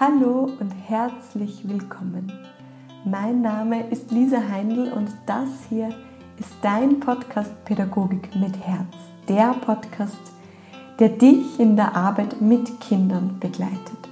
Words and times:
Hallo 0.00 0.48
und 0.58 0.70
herzlich 0.88 1.68
willkommen. 1.68 2.32
Mein 3.04 3.42
Name 3.42 3.86
ist 3.90 4.10
Lisa 4.10 4.38
Heindl 4.50 4.90
und 4.94 5.10
das 5.26 5.50
hier 5.68 5.90
ist 6.38 6.54
dein 6.62 7.00
Podcast 7.00 7.52
Pädagogik 7.66 8.34
mit 8.34 8.56
Herz. 8.66 8.96
Der 9.28 9.52
Podcast, 9.60 10.16
der 10.98 11.10
dich 11.10 11.60
in 11.60 11.76
der 11.76 11.94
Arbeit 11.94 12.40
mit 12.40 12.80
Kindern 12.80 13.36
begleitet. 13.40 14.08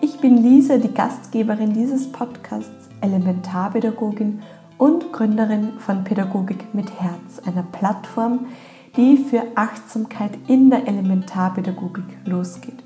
Ich 0.00 0.18
bin 0.20 0.38
Lisa, 0.38 0.78
die 0.78 0.94
Gastgeberin 0.94 1.74
dieses 1.74 2.10
Podcasts, 2.10 2.88
Elementarpädagogin 3.02 4.40
und 4.78 5.12
Gründerin 5.12 5.78
von 5.78 6.04
Pädagogik 6.04 6.74
mit 6.74 6.90
Herz, 7.02 7.38
einer 7.46 7.64
Plattform, 7.64 8.46
die 8.96 9.18
für 9.18 9.42
Achtsamkeit 9.56 10.38
in 10.46 10.70
der 10.70 10.88
Elementarpädagogik 10.88 12.16
losgeht 12.24 12.83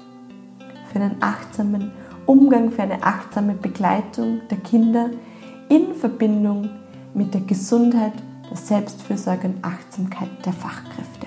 für 0.92 1.01
einen 1.01 1.16
achtsamen 1.20 1.92
Umgang, 2.27 2.70
für 2.70 2.83
eine 2.83 3.02
achtsame 3.02 3.55
Begleitung 3.55 4.41
der 4.51 4.59
Kinder 4.59 5.10
in 5.69 5.95
Verbindung 5.95 6.69
mit 7.15 7.34
der 7.34 7.42
Gesundheit, 7.42 8.12
der 8.51 8.56
Selbstfürsorge 8.56 9.48
und 9.48 9.65
Achtsamkeit 9.65 10.29
der 10.45 10.52
Fachkräfte. 10.52 11.27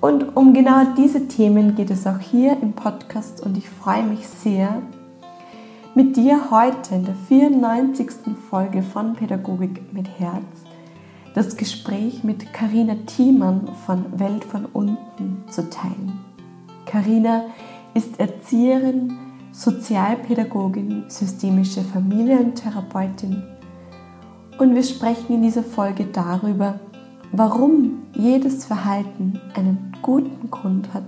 Und 0.00 0.36
um 0.36 0.52
genau 0.52 0.84
diese 0.96 1.28
Themen 1.28 1.74
geht 1.74 1.90
es 1.90 2.06
auch 2.06 2.18
hier 2.18 2.56
im 2.60 2.72
Podcast 2.72 3.40
und 3.40 3.56
ich 3.56 3.68
freue 3.68 4.02
mich 4.02 4.26
sehr, 4.26 4.82
mit 5.94 6.16
dir 6.16 6.50
heute 6.50 6.94
in 6.94 7.04
der 7.04 7.14
94. 7.28 8.08
Folge 8.48 8.82
von 8.82 9.14
Pädagogik 9.14 9.92
mit 9.92 10.08
Herz 10.18 10.64
das 11.34 11.56
Gespräch 11.56 12.24
mit 12.24 12.52
Karina 12.52 12.94
Thiemann 13.06 13.68
von 13.86 14.18
Welt 14.18 14.44
von 14.44 14.66
unten 14.66 15.44
zu 15.48 15.68
teilen. 15.70 16.20
Karina 16.84 17.44
ist 17.94 18.18
Erzieherin, 18.18 19.18
Sozialpädagogin, 19.52 21.04
systemische 21.08 21.82
Familientherapeutin 21.82 23.42
und 24.58 24.74
wir 24.74 24.82
sprechen 24.82 25.34
in 25.34 25.42
dieser 25.42 25.62
Folge 25.62 26.04
darüber, 26.06 26.78
warum 27.32 28.02
jedes 28.14 28.64
Verhalten 28.64 29.40
einen 29.54 29.92
guten 30.02 30.50
Grund 30.50 30.94
hat. 30.94 31.04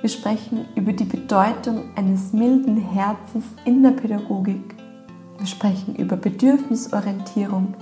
Wir 0.00 0.08
sprechen 0.08 0.66
über 0.74 0.92
die 0.92 1.04
Bedeutung 1.04 1.84
eines 1.94 2.32
milden 2.32 2.76
Herzens 2.76 3.44
in 3.64 3.82
der 3.82 3.92
Pädagogik. 3.92 4.74
Wir 5.38 5.46
sprechen 5.46 5.94
über 5.94 6.16
Bedürfnisorientierung, 6.16 7.74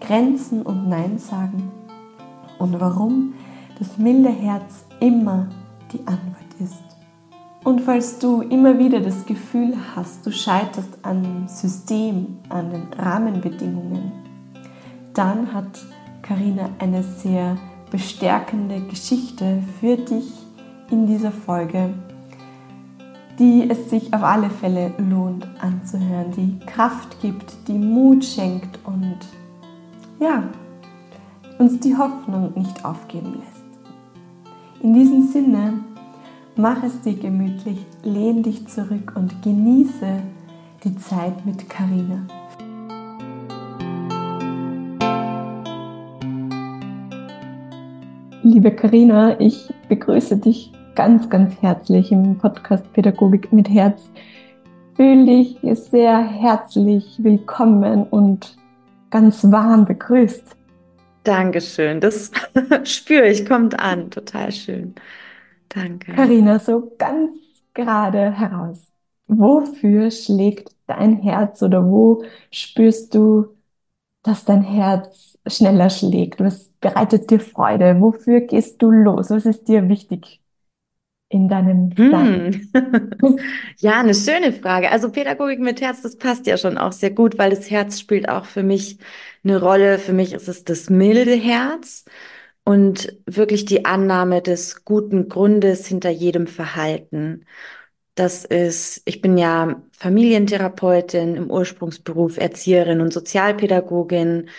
Grenzen 0.00 0.62
und 0.62 0.88
Nein 0.88 1.18
sagen 1.18 1.70
und 2.58 2.80
warum 2.80 3.34
das 3.78 3.98
milde 3.98 4.30
Herz 4.30 4.84
immer 4.98 5.48
die 5.92 6.00
Antwort 6.00 6.54
ist. 6.58 6.99
Und 7.62 7.82
falls 7.82 8.18
du 8.18 8.40
immer 8.40 8.78
wieder 8.78 9.00
das 9.00 9.26
Gefühl 9.26 9.74
hast, 9.94 10.24
du 10.24 10.32
scheiterst 10.32 10.98
am 11.02 11.46
System, 11.46 12.38
an 12.48 12.70
den 12.70 12.88
Rahmenbedingungen, 12.98 14.12
dann 15.12 15.52
hat 15.52 15.84
Karina 16.22 16.70
eine 16.78 17.02
sehr 17.02 17.58
bestärkende 17.90 18.80
Geschichte 18.80 19.62
für 19.78 19.96
dich 19.96 20.32
in 20.90 21.06
dieser 21.06 21.32
Folge, 21.32 21.92
die 23.38 23.68
es 23.68 23.90
sich 23.90 24.12
auf 24.14 24.22
alle 24.22 24.48
Fälle 24.48 24.92
lohnt 24.98 25.46
anzuhören, 25.60 26.30
die 26.32 26.58
Kraft 26.66 27.20
gibt, 27.20 27.68
die 27.68 27.78
Mut 27.78 28.24
schenkt 28.24 28.78
und 28.84 29.18
ja, 30.18 30.44
uns 31.58 31.78
die 31.80 31.96
Hoffnung 31.96 32.52
nicht 32.54 32.84
aufgeben 32.84 33.34
lässt. 33.34 34.82
In 34.82 34.94
diesem 34.94 35.26
Sinne 35.28 35.84
Mach 36.56 36.82
es 36.82 37.00
dir 37.02 37.14
gemütlich, 37.14 37.78
lehn 38.02 38.42
dich 38.42 38.66
zurück 38.66 39.12
und 39.14 39.40
genieße 39.42 40.20
die 40.82 40.96
Zeit 40.96 41.46
mit 41.46 41.70
Karina. 41.70 42.26
Liebe 48.42 48.72
Karina, 48.72 49.38
ich 49.40 49.72
begrüße 49.88 50.38
dich 50.38 50.72
ganz, 50.96 51.30
ganz 51.30 51.54
herzlich 51.62 52.10
im 52.10 52.36
Podcast 52.36 52.92
Pädagogik 52.92 53.52
mit 53.52 53.68
Herz. 53.68 54.10
Fühl 54.96 55.26
dich 55.26 55.56
sehr 55.62 56.18
herzlich 56.18 57.20
willkommen 57.22 58.02
und 58.04 58.56
ganz 59.10 59.44
warm 59.50 59.84
begrüßt. 59.84 60.56
Dankeschön, 61.22 62.00
das 62.00 62.32
spüre 62.84 63.28
ich, 63.28 63.46
kommt 63.46 63.78
an, 63.78 64.10
total 64.10 64.50
schön. 64.50 64.96
Danke. 65.70 66.12
Karina, 66.12 66.58
so 66.58 66.92
ganz 66.98 67.32
gerade 67.74 68.32
heraus. 68.32 68.88
Wofür 69.26 70.10
schlägt 70.10 70.74
dein 70.86 71.16
Herz 71.16 71.62
oder 71.62 71.86
wo 71.86 72.24
spürst 72.50 73.14
du, 73.14 73.46
dass 74.22 74.44
dein 74.44 74.62
Herz 74.62 75.38
schneller 75.46 75.88
schlägt? 75.88 76.40
Was 76.40 76.68
bereitet 76.80 77.30
dir 77.30 77.40
Freude? 77.40 78.00
Wofür 78.00 78.40
gehst 78.40 78.82
du 78.82 78.90
los? 78.90 79.30
Was 79.30 79.46
ist 79.46 79.68
dir 79.68 79.88
wichtig 79.88 80.40
in 81.28 81.48
deinem 81.48 81.92
hm. 81.96 82.68
ja, 83.78 84.00
eine 84.00 84.14
schöne 84.14 84.52
Frage. 84.52 84.90
Also 84.90 85.10
Pädagogik 85.12 85.60
mit 85.60 85.80
Herz, 85.80 86.02
das 86.02 86.16
passt 86.16 86.48
ja 86.48 86.56
schon 86.56 86.76
auch 86.76 86.90
sehr 86.90 87.12
gut, 87.12 87.38
weil 87.38 87.50
das 87.50 87.70
Herz 87.70 88.00
spielt 88.00 88.28
auch 88.28 88.46
für 88.46 88.64
mich 88.64 88.98
eine 89.44 89.60
Rolle. 89.60 90.00
Für 90.00 90.12
mich 90.12 90.32
ist 90.32 90.48
es 90.48 90.64
das 90.64 90.90
milde 90.90 91.34
Herz 91.34 92.04
und 92.70 93.18
wirklich 93.26 93.64
die 93.64 93.84
Annahme 93.84 94.42
des 94.42 94.84
guten 94.84 95.28
Grundes 95.28 95.88
hinter 95.88 96.10
jedem 96.10 96.46
Verhalten. 96.46 97.44
Das 98.14 98.44
ist, 98.44 99.02
ich 99.06 99.20
bin 99.20 99.36
ja 99.36 99.82
Familientherapeutin 99.98 101.34
im 101.34 101.50
Ursprungsberuf, 101.50 102.36
Erzieherin 102.36 103.00
und 103.00 103.12
Sozialpädagogin. 103.12 104.50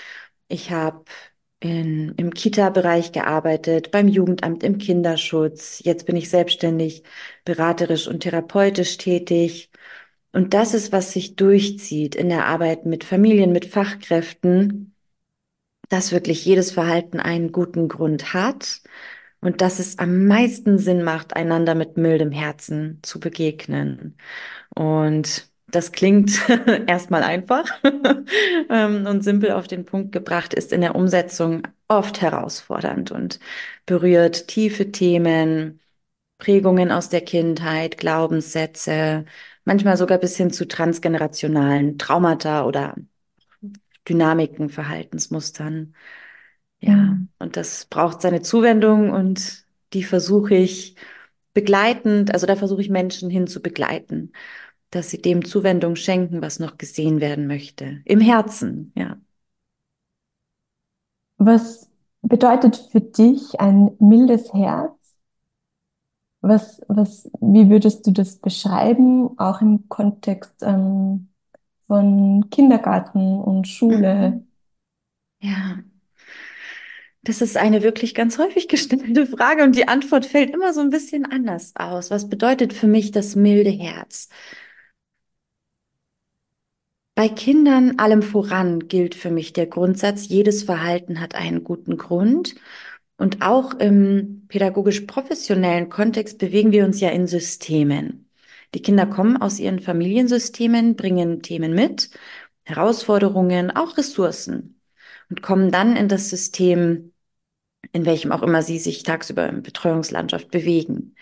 Ich 0.49 0.71
habe 0.71 1.05
im 1.61 2.33
Kita-Bereich 2.33 3.13
gearbeitet, 3.13 3.91
beim 3.91 4.09
Jugendamt 4.09 4.63
im 4.63 4.77
Kinderschutz. 4.77 5.81
Jetzt 5.85 6.05
bin 6.05 6.17
ich 6.17 6.29
selbstständig 6.29 7.03
beraterisch 7.45 8.09
und 8.09 8.23
therapeutisch 8.23 8.97
tätig. 8.97 9.69
Und 10.33 10.53
das 10.53 10.73
ist, 10.73 10.91
was 10.91 11.13
sich 11.13 11.37
durchzieht 11.37 12.15
in 12.15 12.27
der 12.27 12.45
Arbeit 12.45 12.85
mit 12.85 13.05
Familien, 13.05 13.53
mit 13.53 13.67
Fachkräften, 13.67 14.90
dass 15.91 16.11
wirklich 16.11 16.45
jedes 16.45 16.71
Verhalten 16.71 17.19
einen 17.19 17.51
guten 17.51 17.89
Grund 17.89 18.33
hat 18.33 18.81
und 19.41 19.61
dass 19.61 19.79
es 19.79 19.99
am 19.99 20.27
meisten 20.27 20.77
Sinn 20.77 21.03
macht, 21.03 21.35
einander 21.35 21.75
mit 21.75 21.97
mildem 21.97 22.31
Herzen 22.31 22.99
zu 23.03 23.19
begegnen. 23.19 24.17
Und 24.75 25.51
das 25.67 25.91
klingt 25.91 26.31
erstmal 26.87 27.23
einfach 27.23 27.65
ähm, 28.69 29.05
und 29.07 29.23
simpel 29.23 29.51
auf 29.51 29.67
den 29.67 29.85
Punkt 29.85 30.11
gebracht, 30.13 30.53
ist 30.53 30.71
in 30.73 30.81
der 30.81 30.95
Umsetzung 30.95 31.63
oft 31.87 32.21
herausfordernd 32.21 33.11
und 33.11 33.39
berührt 33.85 34.47
tiefe 34.47 34.91
Themen, 34.91 35.81
Prägungen 36.37 36.91
aus 36.91 37.09
der 37.09 37.21
Kindheit, 37.21 37.97
Glaubenssätze, 37.97 39.25
manchmal 39.65 39.97
sogar 39.97 40.17
bis 40.19 40.37
hin 40.37 40.51
zu 40.51 40.67
transgenerationalen 40.67 41.97
Traumata 41.97 42.65
oder 42.65 42.95
Dynamiken, 44.07 44.69
Verhaltensmustern. 44.69 45.95
Ja, 46.79 46.95
mhm. 46.95 47.29
und 47.39 47.57
das 47.57 47.85
braucht 47.85 48.21
seine 48.21 48.41
Zuwendung 48.41 49.11
und 49.11 49.65
die 49.93 50.03
versuche 50.03 50.55
ich 50.55 50.95
begleitend, 51.53 52.33
also 52.33 52.47
da 52.47 52.55
versuche 52.55 52.81
ich 52.81 52.89
Menschen 52.89 53.29
hin 53.29 53.47
zu 53.47 53.61
begleiten, 53.61 54.31
dass 54.89 55.09
sie 55.09 55.21
dem 55.21 55.45
Zuwendung 55.45 55.95
schenken, 55.95 56.41
was 56.41 56.59
noch 56.59 56.77
gesehen 56.77 57.21
werden 57.21 57.47
möchte. 57.47 58.01
Im 58.05 58.19
Herzen, 58.19 58.91
ja. 58.95 59.17
Was 61.37 61.89
bedeutet 62.21 62.75
für 62.91 63.01
dich 63.01 63.59
ein 63.59 63.91
mildes 63.99 64.53
Herz? 64.53 64.93
Was, 66.41 66.81
was, 66.87 67.29
wie 67.39 67.69
würdest 67.69 68.05
du 68.07 68.11
das 68.11 68.37
beschreiben, 68.37 69.37
auch 69.37 69.61
im 69.61 69.87
Kontext 69.89 70.55
ähm, 70.61 71.30
von 71.91 72.49
Kindergarten 72.49 73.41
und 73.41 73.67
Schule? 73.67 74.45
Mhm. 75.41 75.49
Ja. 75.49 75.83
Das 77.23 77.41
ist 77.41 77.57
eine 77.57 77.83
wirklich 77.83 78.15
ganz 78.15 78.37
häufig 78.37 78.67
gestellte 78.69 79.27
Frage 79.27 79.63
und 79.63 79.75
die 79.75 79.89
Antwort 79.89 80.25
fällt 80.25 80.51
immer 80.51 80.73
so 80.73 80.79
ein 80.79 80.89
bisschen 80.89 81.25
anders 81.25 81.73
aus. 81.75 82.09
Was 82.09 82.29
bedeutet 82.29 82.71
für 82.71 82.87
mich 82.87 83.11
das 83.11 83.35
milde 83.35 83.71
Herz? 83.71 84.29
Bei 87.13 87.27
Kindern 87.27 87.99
allem 87.99 88.21
voran 88.21 88.87
gilt 88.87 89.13
für 89.13 89.29
mich 89.29 89.51
der 89.51 89.67
Grundsatz, 89.67 90.29
jedes 90.29 90.63
Verhalten 90.63 91.19
hat 91.19 91.35
einen 91.35 91.65
guten 91.65 91.97
Grund. 91.97 92.55
Und 93.17 93.41
auch 93.41 93.73
im 93.73 94.45
pädagogisch 94.47 95.01
professionellen 95.01 95.89
Kontext 95.89 96.37
bewegen 96.37 96.71
wir 96.71 96.85
uns 96.85 97.01
ja 97.01 97.09
in 97.09 97.27
Systemen. 97.27 98.30
Die 98.73 98.81
Kinder 98.81 99.05
kommen 99.05 99.37
aus 99.37 99.59
ihren 99.59 99.79
Familiensystemen, 99.79 100.95
bringen 100.95 101.41
Themen 101.41 101.73
mit, 101.73 102.09
Herausforderungen, 102.63 103.71
auch 103.71 103.97
Ressourcen 103.97 104.81
und 105.29 105.41
kommen 105.41 105.71
dann 105.71 105.95
in 105.95 106.07
das 106.07 106.29
System, 106.29 107.13
in 107.91 108.05
welchem 108.05 108.31
auch 108.31 108.43
immer 108.43 108.61
sie 108.63 108.79
sich 108.79 109.03
tagsüber 109.03 109.47
in 109.49 109.63
Betreuungslandschaft 109.63 110.51
bewegen. 110.51 111.15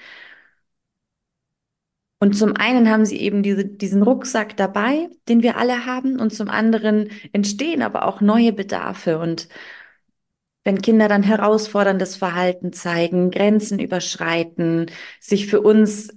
Und 2.19 2.33
zum 2.37 2.55
einen 2.57 2.89
haben 2.89 3.05
sie 3.05 3.17
eben 3.19 3.43
diese, 3.43 3.65
diesen 3.65 4.03
Rucksack 4.03 4.57
dabei, 4.57 5.09
den 5.29 5.41
wir 5.41 5.57
alle 5.57 5.85
haben, 5.85 6.19
und 6.19 6.33
zum 6.33 6.49
anderen 6.49 7.09
entstehen 7.31 7.81
aber 7.81 8.05
auch 8.05 8.19
neue 8.19 8.51
Bedarfe. 8.51 9.19
Und 9.19 9.47
wenn 10.65 10.81
Kinder 10.81 11.07
dann 11.07 11.23
herausforderndes 11.23 12.17
Verhalten 12.17 12.73
zeigen, 12.73 13.31
Grenzen 13.31 13.79
überschreiten, 13.79 14.87
sich 15.19 15.47
für 15.47 15.61
uns 15.61 16.09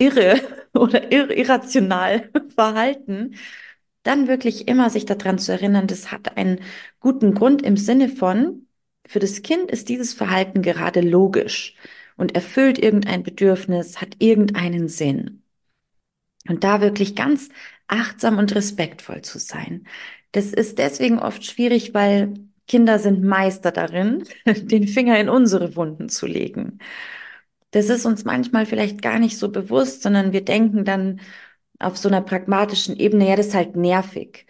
irre 0.00 0.40
oder 0.74 1.12
ir 1.12 1.30
irrational 1.30 2.30
verhalten, 2.54 3.36
dann 4.02 4.28
wirklich 4.28 4.68
immer 4.68 4.90
sich 4.90 5.04
daran 5.06 5.38
zu 5.38 5.52
erinnern, 5.52 5.86
das 5.86 6.10
hat 6.10 6.36
einen 6.36 6.60
guten 7.00 7.34
Grund 7.34 7.62
im 7.62 7.76
Sinne 7.76 8.08
von, 8.08 8.66
für 9.06 9.18
das 9.18 9.42
Kind 9.42 9.70
ist 9.70 9.88
dieses 9.88 10.14
Verhalten 10.14 10.62
gerade 10.62 11.00
logisch 11.00 11.74
und 12.16 12.34
erfüllt 12.34 12.78
irgendein 12.78 13.22
Bedürfnis, 13.22 14.00
hat 14.00 14.16
irgendeinen 14.18 14.88
Sinn. 14.88 15.42
Und 16.48 16.64
da 16.64 16.80
wirklich 16.80 17.16
ganz 17.16 17.48
achtsam 17.86 18.38
und 18.38 18.54
respektvoll 18.54 19.22
zu 19.22 19.38
sein. 19.38 19.86
Das 20.32 20.52
ist 20.52 20.78
deswegen 20.78 21.18
oft 21.18 21.44
schwierig, 21.44 21.92
weil 21.92 22.34
Kinder 22.66 22.98
sind 22.98 23.22
Meister 23.24 23.72
darin, 23.72 24.24
den 24.46 24.86
Finger 24.86 25.18
in 25.18 25.28
unsere 25.28 25.76
Wunden 25.76 26.08
zu 26.08 26.26
legen. 26.26 26.78
Das 27.72 27.88
ist 27.88 28.04
uns 28.06 28.24
manchmal 28.24 28.66
vielleicht 28.66 29.02
gar 29.02 29.18
nicht 29.18 29.38
so 29.38 29.50
bewusst, 29.50 30.02
sondern 30.02 30.32
wir 30.32 30.44
denken 30.44 30.84
dann 30.84 31.20
auf 31.78 31.96
so 31.98 32.08
einer 32.08 32.20
pragmatischen 32.22 32.96
Ebene, 32.98 33.28
ja, 33.28 33.36
das 33.36 33.48
ist 33.48 33.54
halt 33.54 33.76
nervig. 33.76 34.46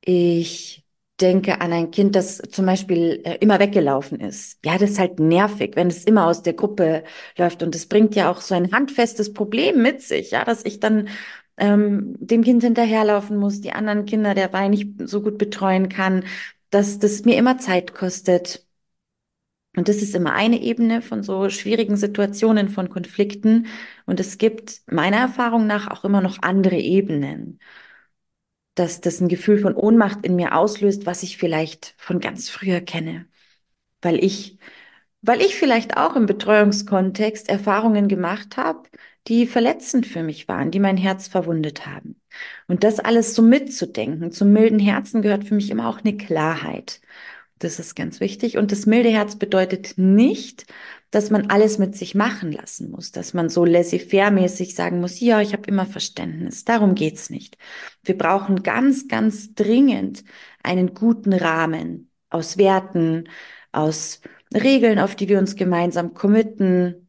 Ich 0.00 0.84
denke 1.20 1.60
an 1.60 1.72
ein 1.72 1.90
Kind, 1.90 2.14
das 2.14 2.38
zum 2.50 2.66
Beispiel 2.66 3.20
äh, 3.24 3.36
immer 3.40 3.58
weggelaufen 3.58 4.20
ist. 4.20 4.58
Ja, 4.64 4.78
das 4.78 4.90
ist 4.92 4.98
halt 4.98 5.18
nervig, 5.18 5.72
wenn 5.74 5.88
es 5.88 6.04
immer 6.04 6.26
aus 6.26 6.42
der 6.42 6.52
Gruppe 6.54 7.04
läuft. 7.36 7.62
Und 7.62 7.74
es 7.74 7.86
bringt 7.86 8.14
ja 8.14 8.30
auch 8.30 8.40
so 8.40 8.54
ein 8.54 8.72
handfestes 8.72 9.32
Problem 9.34 9.82
mit 9.82 10.00
sich, 10.02 10.30
ja, 10.30 10.44
dass 10.44 10.64
ich 10.64 10.78
dann 10.80 11.08
ähm, 11.56 12.14
dem 12.20 12.44
Kind 12.44 12.62
hinterherlaufen 12.62 13.36
muss, 13.36 13.60
die 13.60 13.72
anderen 13.72 14.06
Kinder 14.06 14.34
derweil 14.34 14.68
nicht 14.70 14.92
so 15.08 15.20
gut 15.22 15.38
betreuen 15.38 15.88
kann, 15.88 16.24
dass 16.70 16.98
das 17.00 17.24
mir 17.24 17.36
immer 17.36 17.58
Zeit 17.58 17.94
kostet. 17.94 18.64
Und 19.78 19.88
das 19.88 19.98
ist 19.98 20.14
immer 20.14 20.32
eine 20.34 20.60
Ebene 20.60 21.02
von 21.02 21.22
so 21.22 21.48
schwierigen 21.50 21.96
Situationen, 21.96 22.68
von 22.68 22.90
Konflikten. 22.90 23.66
Und 24.06 24.20
es 24.20 24.38
gibt 24.38 24.82
meiner 24.90 25.18
Erfahrung 25.18 25.66
nach 25.66 25.88
auch 25.88 26.04
immer 26.04 26.20
noch 26.20 26.42
andere 26.42 26.76
Ebenen 26.76 27.58
dass 28.78 29.00
das 29.00 29.20
ein 29.20 29.28
Gefühl 29.28 29.58
von 29.58 29.74
Ohnmacht 29.74 30.24
in 30.24 30.36
mir 30.36 30.54
auslöst, 30.54 31.06
was 31.06 31.22
ich 31.22 31.36
vielleicht 31.36 31.94
von 31.98 32.20
ganz 32.20 32.48
früher 32.48 32.80
kenne. 32.80 33.26
Weil 34.02 34.22
ich, 34.24 34.58
weil 35.22 35.40
ich 35.40 35.56
vielleicht 35.56 35.96
auch 35.96 36.16
im 36.16 36.26
Betreuungskontext 36.26 37.48
Erfahrungen 37.48 38.08
gemacht 38.08 38.56
habe, 38.56 38.88
die 39.26 39.46
verletzend 39.46 40.06
für 40.06 40.22
mich 40.22 40.48
waren, 40.48 40.70
die 40.70 40.80
mein 40.80 40.96
Herz 40.96 41.28
verwundet 41.28 41.86
haben. 41.86 42.20
Und 42.68 42.84
das 42.84 43.00
alles 43.00 43.34
so 43.34 43.42
mitzudenken, 43.42 44.30
zum 44.32 44.52
milden 44.52 44.78
Herzen 44.78 45.22
gehört 45.22 45.44
für 45.44 45.54
mich 45.54 45.70
immer 45.70 45.88
auch 45.88 46.00
eine 46.00 46.16
Klarheit. 46.16 47.00
Das 47.58 47.78
ist 47.78 47.96
ganz 47.96 48.20
wichtig. 48.20 48.56
Und 48.56 48.70
das 48.70 48.86
milde 48.86 49.10
Herz 49.10 49.36
bedeutet 49.36 49.94
nicht, 49.96 50.66
dass 51.10 51.30
man 51.30 51.50
alles 51.50 51.78
mit 51.78 51.96
sich 51.96 52.14
machen 52.14 52.52
lassen 52.52 52.90
muss, 52.90 53.12
dass 53.12 53.34
man 53.34 53.48
so 53.48 53.64
laissez-faire-mäßig 53.64 54.74
sagen 54.74 55.00
muss, 55.00 55.20
ja, 55.20 55.40
ich 55.40 55.52
habe 55.54 55.66
immer 55.66 55.86
Verständnis. 55.86 56.64
Darum 56.64 56.94
geht's 56.94 57.30
nicht. 57.30 57.56
Wir 58.04 58.16
brauchen 58.16 58.62
ganz, 58.62 59.08
ganz 59.08 59.54
dringend 59.54 60.24
einen 60.62 60.94
guten 60.94 61.32
Rahmen 61.32 62.10
aus 62.30 62.58
Werten, 62.58 63.28
aus 63.72 64.20
Regeln, 64.54 64.98
auf 64.98 65.16
die 65.16 65.28
wir 65.28 65.38
uns 65.38 65.56
gemeinsam 65.56 66.14
committen, 66.14 67.08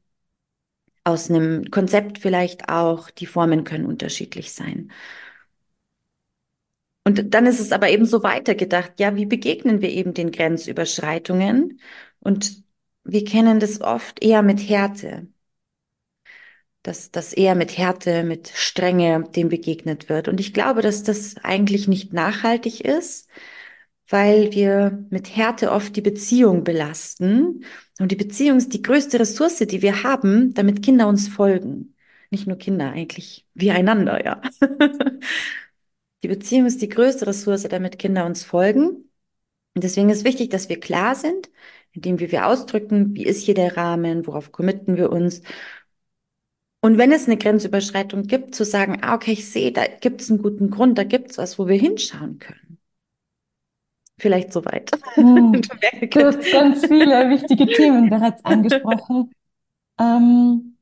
aus 1.04 1.30
einem 1.30 1.69
Konzept 1.72 2.19
vielleicht 2.19 2.69
auch. 2.69 3.10
Die 3.10 3.25
Formen 3.25 3.63
können 3.63 3.86
unterschiedlich 3.86 4.51
sein. 4.54 4.92
Und 7.10 7.34
dann 7.34 7.48
ist 7.48 7.60
es 7.60 7.72
aber 7.72 7.90
eben 7.90 8.06
so 8.06 8.22
weitergedacht, 8.22 9.00
ja, 9.00 9.16
wie 9.16 9.26
begegnen 9.26 9.82
wir 9.82 9.90
eben 9.90 10.14
den 10.14 10.30
Grenzüberschreitungen? 10.32 11.82
Und 12.20 12.64
wir 13.04 13.26
kennen 13.26 13.60
das 13.60 13.82
oft 13.82 14.24
eher 14.24 14.44
mit 14.44 14.60
Härte. 14.70 15.28
Dass 16.84 17.10
das 17.10 17.34
eher 17.34 17.56
mit 17.56 17.80
Härte, 17.80 18.22
mit 18.22 18.50
Strenge 18.54 19.24
dem 19.36 19.50
begegnet 19.50 20.08
wird. 20.08 20.28
Und 20.28 20.40
ich 20.40 20.54
glaube, 20.54 20.84
dass 20.84 21.02
das 21.02 21.38
eigentlich 21.38 21.88
nicht 21.88 22.14
nachhaltig 22.14 22.82
ist, 22.82 23.28
weil 24.08 24.54
wir 24.54 25.04
mit 25.10 25.36
Härte 25.36 25.72
oft 25.72 25.96
die 25.96 26.02
Beziehung 26.02 26.64
belasten. 26.64 27.66
Und 28.00 28.12
die 28.12 28.18
Beziehung 28.18 28.60
ist 28.60 28.72
die 28.76 28.84
größte 28.84 29.20
Ressource, 29.20 29.58
die 29.58 29.82
wir 29.82 30.04
haben, 30.04 30.54
damit 30.54 30.84
Kinder 30.84 31.08
uns 31.08 31.28
folgen. 31.28 31.96
Nicht 32.30 32.46
nur 32.46 32.60
Kinder, 32.60 32.92
eigentlich 32.92 33.48
wir 33.56 33.74
einander, 33.74 34.24
ja. 34.24 34.44
Die 36.24 36.27
Beziehung 36.27 36.66
ist 36.66 36.81
die 36.81 36.89
größte 36.89 37.27
Ressource, 37.27 37.63
damit 37.63 38.00
Kinder 38.00 38.25
uns 38.25 38.44
folgen. 38.44 39.10
Und 39.75 39.83
deswegen 39.83 40.10
ist 40.10 40.25
wichtig, 40.25 40.50
dass 40.50 40.69
wir 40.69 40.80
klar 40.80 41.16
sind, 41.16 41.50
indem 41.94 42.19
wir, 42.19 42.31
wir 42.31 42.48
ausdrücken, 42.48 43.16
wie 43.16 43.25
ist 43.25 43.44
hier 43.44 43.54
der 43.54 43.77
Rahmen, 43.77 44.27
worauf 44.27 44.51
committen 44.51 44.98
wir 44.98 45.12
uns. 45.12 45.42
Und 46.81 46.98
wenn 46.98 47.12
es 47.12 47.27
eine 47.27 47.38
Grenzüberschreitung 47.38 48.24
gibt, 48.24 48.56
zu 48.56 48.63
sagen, 48.63 49.00
ah, 49.01 49.16
okay, 49.16 49.33
ich 49.33 49.50
sehe, 49.50 49.71
da 49.71 49.86
gibt 49.86 50.21
es 50.21 50.30
einen 50.30 50.42
guten 50.42 50.69
Grund, 50.69 50.98
da 50.98 51.04
gibt 51.04 51.31
es 51.31 51.38
was, 51.38 51.60
wo 51.60 51.68
wir 51.68 51.77
hinschauen 51.77 52.39
können. 52.39 52.77
Vielleicht 54.18 54.54
soweit. 54.54 54.92
Hm. 55.15 55.62
Du, 56.12 56.25
hast 56.25 56.51
ganz 56.51 56.86
viele 56.86 57.30
wichtige 57.30 57.68
Themen 57.68 58.10
bereits 58.10 58.44
angesprochen. 58.45 59.31
Ähm, 60.00 60.77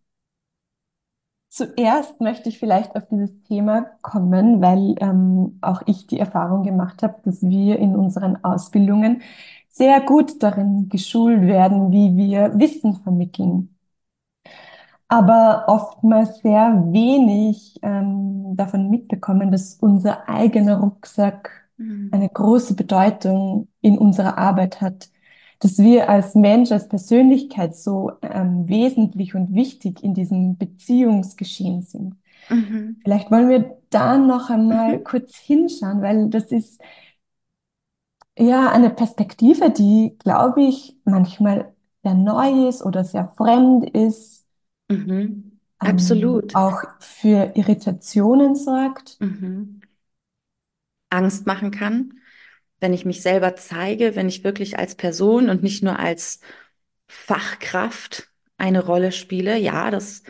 zuerst 1.57 2.21
möchte 2.21 2.49
ich 2.49 2.59
vielleicht 2.59 2.95
auf 2.95 3.07
dieses 3.09 3.41
Thema 3.43 3.87
kommen, 4.01 4.61
weil 4.61 4.95
ähm, 4.99 5.57
auch 5.61 5.81
ich 5.87 6.07
die 6.07 6.19
Erfahrung 6.19 6.63
gemacht 6.63 7.03
habe, 7.03 7.15
dass 7.25 7.41
wir 7.41 7.79
in 7.79 7.95
unseren 7.95 8.43
Ausbildungen 8.43 9.21
sehr 9.69 10.01
gut 10.01 10.41
darin 10.43 10.89
geschult 10.89 11.41
werden, 11.41 11.91
wie 11.91 12.15
wir 12.15 12.57
Wissen 12.59 12.95
vermitteln. 12.95 13.75
Aber 15.09 15.65
oftmals 15.67 16.39
sehr 16.41 16.83
wenig 16.91 17.79
ähm, 17.81 18.55
davon 18.55 18.89
mitbekommen, 18.89 19.51
dass 19.51 19.75
unser 19.75 20.27
eigener 20.27 20.79
Rucksack 20.79 21.69
mhm. 21.77 22.09
eine 22.11 22.29
große 22.29 22.75
Bedeutung 22.75 23.67
in 23.81 23.97
unserer 23.97 24.37
Arbeit 24.37 24.81
hat. 24.81 25.09
Dass 25.59 25.79
wir 25.79 26.09
als 26.09 26.35
Mensch, 26.35 26.71
als 26.71 26.87
Persönlichkeit 26.87 27.75
so 27.75 28.11
ähm, 28.21 28.67
wesentlich 28.67 29.33
und 29.33 29.53
wichtig 29.55 30.03
in 30.03 30.13
diesem 30.13 30.57
Beziehungsgeschehen 30.57 31.81
sind. 31.81 32.15
Mhm. 32.49 32.97
Vielleicht 33.03 33.31
wollen 33.31 33.49
wir 33.49 33.77
da 33.89 34.17
noch 34.17 34.49
einmal 34.49 34.99
mhm. 34.99 35.03
kurz 35.03 35.35
hinschauen, 35.35 36.01
weil 36.01 36.29
das 36.29 36.51
ist 36.51 36.81
ja, 38.37 38.71
eine 38.71 38.91
Perspektive, 38.91 39.71
die, 39.71 40.15
glaube 40.19 40.61
ich, 40.61 40.95
manchmal 41.05 41.73
sehr 42.03 42.13
neu 42.13 42.67
ist 42.67 42.83
oder 42.83 43.03
sehr 43.03 43.33
fremd 43.35 43.89
ist. 43.89 44.45
Mhm. 44.89 45.07
Ähm, 45.07 45.53
Absolut. 45.79 46.51
Ähm, 46.51 46.55
auch 46.55 46.83
für 46.99 47.51
Irritationen 47.55 48.55
sorgt. 48.55 49.19
Mhm. 49.19 49.81
Angst 51.09 51.47
machen 51.47 51.71
kann, 51.71 52.16
wenn 52.79 52.93
ich 52.93 53.05
mich 53.05 53.21
selber 53.21 53.55
zeige, 53.55 54.15
wenn 54.15 54.29
ich 54.29 54.43
wirklich 54.43 54.77
als 54.79 54.95
Person 54.95 55.49
und 55.49 55.63
nicht 55.63 55.83
nur 55.83 55.99
als 55.99 56.39
Fachkraft 57.07 58.29
eine 58.57 58.83
Rolle 58.85 59.11
spiele. 59.11 59.57
Ja, 59.57 59.91
das, 59.91 60.23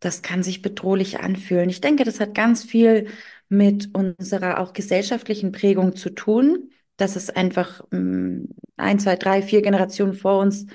das 0.00 0.22
kann 0.22 0.42
sich 0.42 0.62
bedrohlich 0.62 1.20
anfühlen. 1.20 1.68
Ich 1.70 1.80
denke, 1.80 2.04
das 2.04 2.20
hat 2.20 2.34
ganz 2.34 2.64
viel 2.64 3.08
mit 3.48 3.90
unserer 3.94 4.58
auch 4.60 4.72
gesellschaftlichen 4.72 5.52
Prägung 5.52 5.96
zu 5.96 6.10
tun 6.10 6.70
dass 7.00 7.16
es 7.16 7.30
einfach 7.30 7.82
ähm, 7.92 8.48
ein, 8.76 8.98
zwei, 8.98 9.16
drei, 9.16 9.42
vier 9.42 9.62
Generationen 9.62 10.14
vor 10.14 10.38
uns 10.40 10.66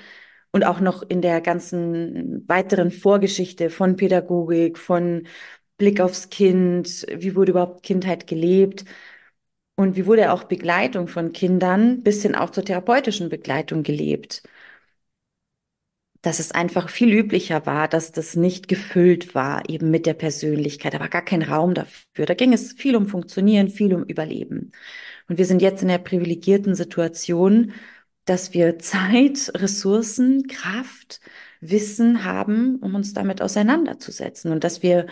und 0.52 0.64
auch 0.64 0.80
noch 0.80 1.02
in 1.08 1.22
der 1.22 1.40
ganzen 1.40 2.44
weiteren 2.48 2.90
Vorgeschichte 2.90 3.70
von 3.70 3.96
Pädagogik, 3.96 4.78
von 4.78 5.26
Blick 5.78 6.00
aufs 6.00 6.30
Kind, 6.30 7.06
wie 7.14 7.34
wurde 7.36 7.52
überhaupt 7.52 7.82
Kindheit 7.82 8.26
gelebt 8.26 8.84
und 9.76 9.96
wie 9.96 10.06
wurde 10.06 10.32
auch 10.32 10.44
Begleitung 10.44 11.08
von 11.08 11.32
Kindern 11.32 12.02
bis 12.02 12.22
hin 12.22 12.34
auch 12.34 12.50
zur 12.50 12.64
therapeutischen 12.64 13.28
Begleitung 13.28 13.82
gelebt. 13.82 14.42
Dass 16.22 16.40
es 16.40 16.50
einfach 16.50 16.88
viel 16.88 17.12
üblicher 17.12 17.66
war, 17.66 17.86
dass 17.86 18.10
das 18.10 18.34
nicht 18.34 18.66
gefüllt 18.68 19.34
war, 19.34 19.68
eben 19.68 19.90
mit 19.90 20.06
der 20.06 20.14
Persönlichkeit. 20.14 20.94
Da 20.94 21.00
war 21.00 21.08
gar 21.08 21.24
kein 21.24 21.42
Raum 21.42 21.74
dafür. 21.74 22.26
Da 22.26 22.34
ging 22.34 22.52
es 22.52 22.72
viel 22.72 22.96
um 22.96 23.06
Funktionieren, 23.06 23.68
viel 23.68 23.94
um 23.94 24.02
Überleben. 24.02 24.72
Und 25.28 25.38
wir 25.38 25.46
sind 25.46 25.62
jetzt 25.62 25.82
in 25.82 25.88
der 25.88 25.98
privilegierten 25.98 26.74
Situation, 26.74 27.72
dass 28.24 28.54
wir 28.54 28.78
Zeit, 28.80 29.52
Ressourcen, 29.54 30.46
Kraft, 30.48 31.20
Wissen 31.60 32.24
haben, 32.24 32.76
um 32.76 32.94
uns 32.94 33.12
damit 33.14 33.40
auseinanderzusetzen 33.42 34.52
und 34.52 34.64
dass 34.64 34.82
wir 34.82 35.06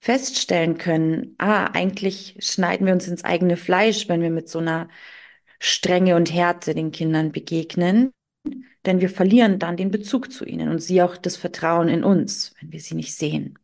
feststellen 0.00 0.78
können, 0.78 1.34
ah, 1.38 1.66
eigentlich 1.66 2.36
schneiden 2.40 2.86
wir 2.86 2.92
uns 2.94 3.08
ins 3.08 3.24
eigene 3.24 3.56
Fleisch, 3.56 4.08
wenn 4.08 4.22
wir 4.22 4.30
mit 4.30 4.48
so 4.48 4.58
einer 4.60 4.88
Strenge 5.60 6.16
und 6.16 6.32
Härte 6.32 6.74
den 6.74 6.92
Kindern 6.92 7.32
begegnen, 7.32 8.12
denn 8.86 9.00
wir 9.00 9.10
verlieren 9.10 9.58
dann 9.58 9.76
den 9.76 9.90
Bezug 9.90 10.32
zu 10.32 10.44
ihnen 10.44 10.68
und 10.68 10.80
sie 10.80 11.02
auch 11.02 11.16
das 11.16 11.36
Vertrauen 11.36 11.88
in 11.88 12.04
uns, 12.04 12.54
wenn 12.60 12.72
wir 12.72 12.80
sie 12.80 12.94
nicht 12.94 13.14
sehen. 13.14 13.58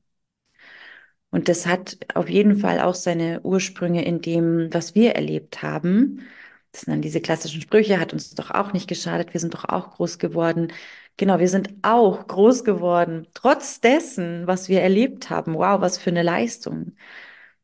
Und 1.31 1.49
das 1.49 1.67
hat 1.67 1.99
auf 2.15 2.29
jeden 2.29 2.57
Fall 2.57 2.81
auch 2.81 2.95
seine 2.95 3.41
Ursprünge 3.43 4.05
in 4.05 4.21
dem, 4.21 4.73
was 4.73 4.95
wir 4.95 5.17
erlebt 5.17 5.63
haben. 5.63 6.23
Das 6.71 6.83
sind 6.83 6.93
dann 6.93 7.03
diese 7.03 7.21
klassischen 7.21 7.61
Sprüche, 7.61 7.99
hat 8.01 8.13
uns 8.13 8.35
doch 8.35 8.51
auch 8.51 8.73
nicht 8.73 8.89
geschadet, 8.89 9.33
wir 9.33 9.41
sind 9.41 9.55
doch 9.55 9.65
auch 9.65 9.93
groß 9.97 10.19
geworden. 10.19 10.73
Genau, 11.17 11.39
wir 11.39 11.49
sind 11.49 11.71
auch 11.83 12.27
groß 12.27 12.65
geworden, 12.65 13.29
trotz 13.35 13.81
dessen, 13.81 14.47
was 14.47 14.69
wir 14.69 14.81
erlebt 14.83 15.31
haben. 15.31 15.55
Wow, 15.55 15.81
was 15.81 15.97
für 15.99 16.11
eine 16.11 16.23
Leistung. 16.23 16.97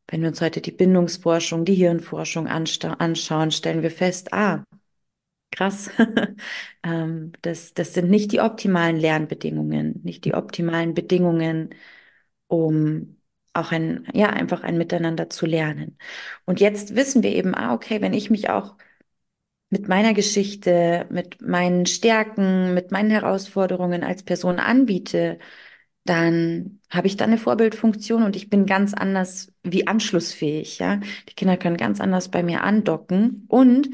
Wenn 0.09 0.23
wir 0.23 0.29
uns 0.29 0.41
heute 0.41 0.61
die 0.61 0.73
Bindungsforschung, 0.73 1.65
die 1.65 1.75
Hirnforschung 1.75 2.47
anschauen, 2.49 3.51
stellen 3.51 3.83
wir 3.83 3.91
fest, 3.91 4.33
ah, 4.33 4.65
krass, 5.53 5.91
ähm, 6.85 7.33
das, 7.43 7.75
das 7.75 7.95
sind 7.95 8.11
nicht 8.11 8.33
die 8.33 8.41
optimalen 8.41 8.97
Lernbedingungen, 8.99 10.01
nicht 10.05 10.25
die 10.25 10.35
optimalen 10.35 10.95
Bedingungen, 10.95 11.71
um 12.49 13.19
auch 13.55 13.73
ein, 13.73 14.07
ja, 14.15 14.31
einfach 14.31 14.63
ein 14.63 14.79
Miteinander 14.79 15.31
zu 15.31 15.47
lernen. 15.47 15.99
Und 16.47 16.61
jetzt 16.61 16.95
wissen 16.97 17.23
wir 17.23 17.31
eben, 17.33 17.55
ah, 17.55 17.75
okay, 17.75 18.01
wenn 18.03 18.15
ich 18.15 18.31
mich 18.31 18.51
auch 18.51 18.77
mit 19.71 19.89
meiner 19.89 20.15
Geschichte, 20.15 21.07
mit 21.11 21.41
meinen 21.43 21.87
Stärken, 21.87 22.75
mit 22.75 22.91
meinen 22.91 23.11
Herausforderungen 23.11 24.03
als 24.05 24.23
Person 24.25 24.59
anbiete, 24.59 25.39
dann 26.05 26.81
habe 26.91 27.07
ich 27.07 27.17
da 27.17 27.25
eine 27.25 27.39
Vorbildfunktion 27.39 28.23
und 28.25 28.37
ich 28.37 28.51
bin 28.51 28.67
ganz 28.67 28.95
anders 28.95 29.53
wie 29.63 29.87
anschlussfähig, 29.87 30.79
ja. 30.79 30.97
Die 31.29 31.35
Kinder 31.35 31.57
können 31.57 31.77
ganz 31.77 32.01
anders 32.01 32.31
bei 32.31 32.43
mir 32.43 32.65
andocken 32.65 33.45
und 33.49 33.91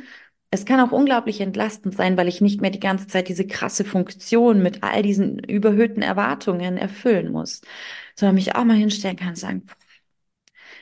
es 0.50 0.64
kann 0.64 0.80
auch 0.80 0.92
unglaublich 0.92 1.40
entlastend 1.40 1.94
sein, 1.96 2.16
weil 2.16 2.28
ich 2.28 2.40
nicht 2.40 2.60
mehr 2.60 2.70
die 2.70 2.80
ganze 2.80 3.06
Zeit 3.08 3.28
diese 3.28 3.46
krasse 3.46 3.84
Funktion 3.84 4.62
mit 4.62 4.82
all 4.82 5.02
diesen 5.02 5.38
überhöhten 5.40 6.02
Erwartungen 6.02 6.78
erfüllen 6.78 7.32
muss, 7.32 7.60
sondern 8.14 8.36
mich 8.36 8.54
auch 8.54 8.64
mal 8.64 8.76
hinstellen 8.76 9.16
kann 9.16 9.30
und 9.30 9.36
sagen, 9.38 9.66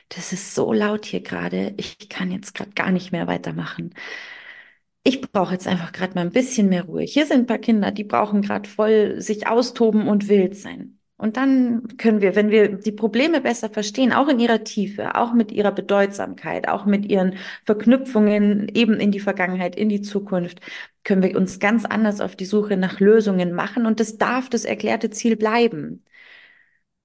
das 0.09 0.33
ist 0.33 0.55
so 0.55 0.73
laut 0.73 1.05
hier 1.05 1.21
gerade, 1.21 1.73
ich 1.77 2.09
kann 2.09 2.31
jetzt 2.31 2.53
gerade 2.55 2.71
gar 2.71 2.91
nicht 2.91 3.11
mehr 3.11 3.27
weitermachen 3.27 3.93
ich 5.07 5.21
brauche 5.21 5.53
jetzt 5.53 5.67
einfach 5.67 5.91
gerade 5.91 6.15
mal 6.15 6.21
ein 6.21 6.31
bisschen 6.31 6.67
mehr 6.67 6.83
Ruhe. 6.83 7.03
Hier 7.03 7.25
sind 7.27 7.41
ein 7.41 7.45
paar 7.45 7.59
Kinder, 7.59 7.91
die 7.91 8.03
brauchen 8.03 8.41
gerade 8.41 8.67
voll 8.67 9.21
sich 9.21 9.47
austoben 9.47 10.07
und 10.07 10.27
wild 10.27 10.57
sein. 10.57 10.97
Und 11.17 11.37
dann 11.37 11.87
können 11.97 12.21
wir, 12.21 12.35
wenn 12.35 12.49
wir 12.49 12.75
die 12.75 12.91
Probleme 12.91 13.39
besser 13.39 13.69
verstehen, 13.69 14.11
auch 14.11 14.27
in 14.27 14.39
ihrer 14.39 14.63
Tiefe, 14.63 15.15
auch 15.15 15.33
mit 15.33 15.51
ihrer 15.51 15.71
Bedeutsamkeit, 15.71 16.67
auch 16.67 16.85
mit 16.85 17.05
ihren 17.05 17.35
Verknüpfungen 17.65 18.67
eben 18.73 18.95
in 18.99 19.11
die 19.11 19.21
Vergangenheit, 19.21 19.75
in 19.75 19.89
die 19.89 20.01
Zukunft, 20.01 20.59
können 21.03 21.23
wir 21.23 21.37
uns 21.37 21.59
ganz 21.59 21.85
anders 21.85 22.19
auf 22.19 22.35
die 22.35 22.45
Suche 22.45 22.75
nach 22.75 22.99
Lösungen 22.99 23.53
machen. 23.53 23.85
Und 23.85 23.99
das 23.99 24.17
darf 24.17 24.49
das 24.49 24.65
erklärte 24.65 25.11
Ziel 25.11 25.37
bleiben. 25.37 26.03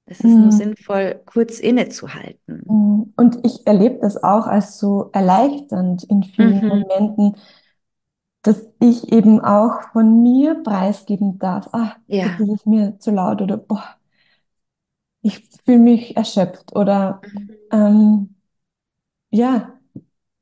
Es 0.07 0.19
ist 0.19 0.25
mhm. 0.25 0.41
nur 0.41 0.53
sinnvoll, 0.53 1.21
kurz 1.25 1.61
innezuhalten. 1.61 2.65
Mhm. 2.67 3.13
Und 3.17 3.39
ich 3.45 3.65
erlebe 3.67 3.99
das 4.01 4.21
auch 4.21 4.49
als 4.49 4.79
so 4.81 5.11
erleichternd 5.13 6.03
in 6.05 6.25
vielen 6.25 6.63
mhm. 6.63 6.69
Momenten, 6.69 7.37
dass 8.43 8.65
ich 8.81 9.13
eben 9.13 9.41
auch 9.41 9.83
von 9.93 10.23
mir 10.23 10.63
preisgeben 10.63 11.39
darf. 11.39 11.69
Ah, 11.73 11.97
ja. 12.07 12.37
das 12.39 12.49
ist 12.49 12.67
mir 12.67 12.99
zu 12.99 13.11
laut 13.11 13.43
oder 13.43 13.57
boah, 13.57 13.85
ich 15.23 15.49
fühle 15.65 15.79
mich 15.79 16.17
erschöpft 16.17 16.75
oder 16.75 17.21
mhm. 17.33 17.51
ähm, 17.71 18.35
ja, 19.31 19.73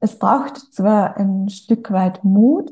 es 0.00 0.18
braucht 0.18 0.56
zwar 0.72 1.16
ein 1.16 1.48
Stück 1.48 1.90
weit 1.90 2.22
Mut, 2.24 2.70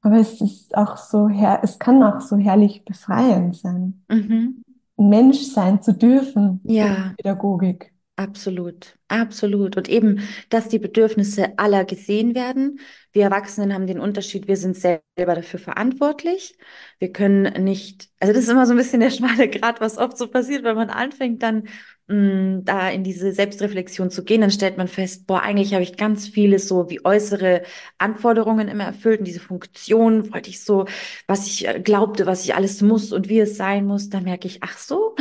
aber 0.00 0.18
es 0.18 0.40
ist 0.40 0.76
auch 0.76 0.96
so 0.96 1.28
her, 1.28 1.60
es 1.62 1.78
kann 1.78 2.02
auch 2.02 2.20
so 2.20 2.36
herrlich 2.36 2.84
befreiend 2.84 3.56
sein, 3.56 4.04
mhm. 4.08 4.62
Mensch 4.96 5.42
sein 5.42 5.82
zu 5.82 5.92
dürfen 5.92 6.60
ja. 6.64 7.12
Pädagogik. 7.16 7.92
Absolut, 8.18 8.96
absolut. 9.08 9.76
Und 9.76 9.90
eben, 9.90 10.26
dass 10.48 10.70
die 10.70 10.78
Bedürfnisse 10.78 11.58
aller 11.58 11.84
gesehen 11.84 12.34
werden. 12.34 12.80
Wir 13.12 13.24
Erwachsenen 13.24 13.74
haben 13.74 13.86
den 13.86 14.00
Unterschied, 14.00 14.48
wir 14.48 14.56
sind 14.56 14.74
selber 14.74 15.02
dafür 15.34 15.60
verantwortlich. 15.60 16.56
Wir 16.98 17.12
können 17.12 17.62
nicht, 17.62 18.08
also 18.18 18.32
das 18.32 18.44
ist 18.44 18.48
immer 18.48 18.64
so 18.64 18.72
ein 18.72 18.78
bisschen 18.78 19.00
der 19.00 19.10
schmale 19.10 19.50
Grat, 19.50 19.82
was 19.82 19.98
oft 19.98 20.16
so 20.16 20.28
passiert, 20.28 20.64
wenn 20.64 20.76
man 20.76 20.88
anfängt, 20.88 21.42
dann 21.42 21.68
mh, 22.08 22.16
mm, 22.60 22.64
da 22.64 22.88
in 22.88 23.04
diese 23.04 23.32
Selbstreflexion 23.32 24.10
zu 24.10 24.24
gehen, 24.24 24.40
dann 24.40 24.50
stellt 24.50 24.78
man 24.78 24.88
fest, 24.88 25.26
boah, 25.26 25.42
eigentlich 25.42 25.74
habe 25.74 25.82
ich 25.82 25.98
ganz 25.98 26.26
viele 26.26 26.58
so 26.58 26.88
wie 26.88 27.04
äußere 27.04 27.64
Anforderungen 27.98 28.68
immer 28.68 28.84
erfüllt 28.84 29.18
und 29.20 29.26
diese 29.26 29.40
Funktion 29.40 30.32
wollte 30.32 30.48
ich 30.48 30.62
so, 30.64 30.86
was 31.26 31.46
ich 31.46 31.68
äh, 31.68 31.80
glaubte, 31.80 32.24
was 32.26 32.44
ich 32.44 32.54
alles 32.54 32.80
muss 32.80 33.12
und 33.12 33.28
wie 33.28 33.40
es 33.40 33.56
sein 33.58 33.84
muss. 33.86 34.08
Dann 34.08 34.24
merke 34.24 34.46
ich, 34.48 34.62
ach 34.62 34.78
so, 34.78 35.14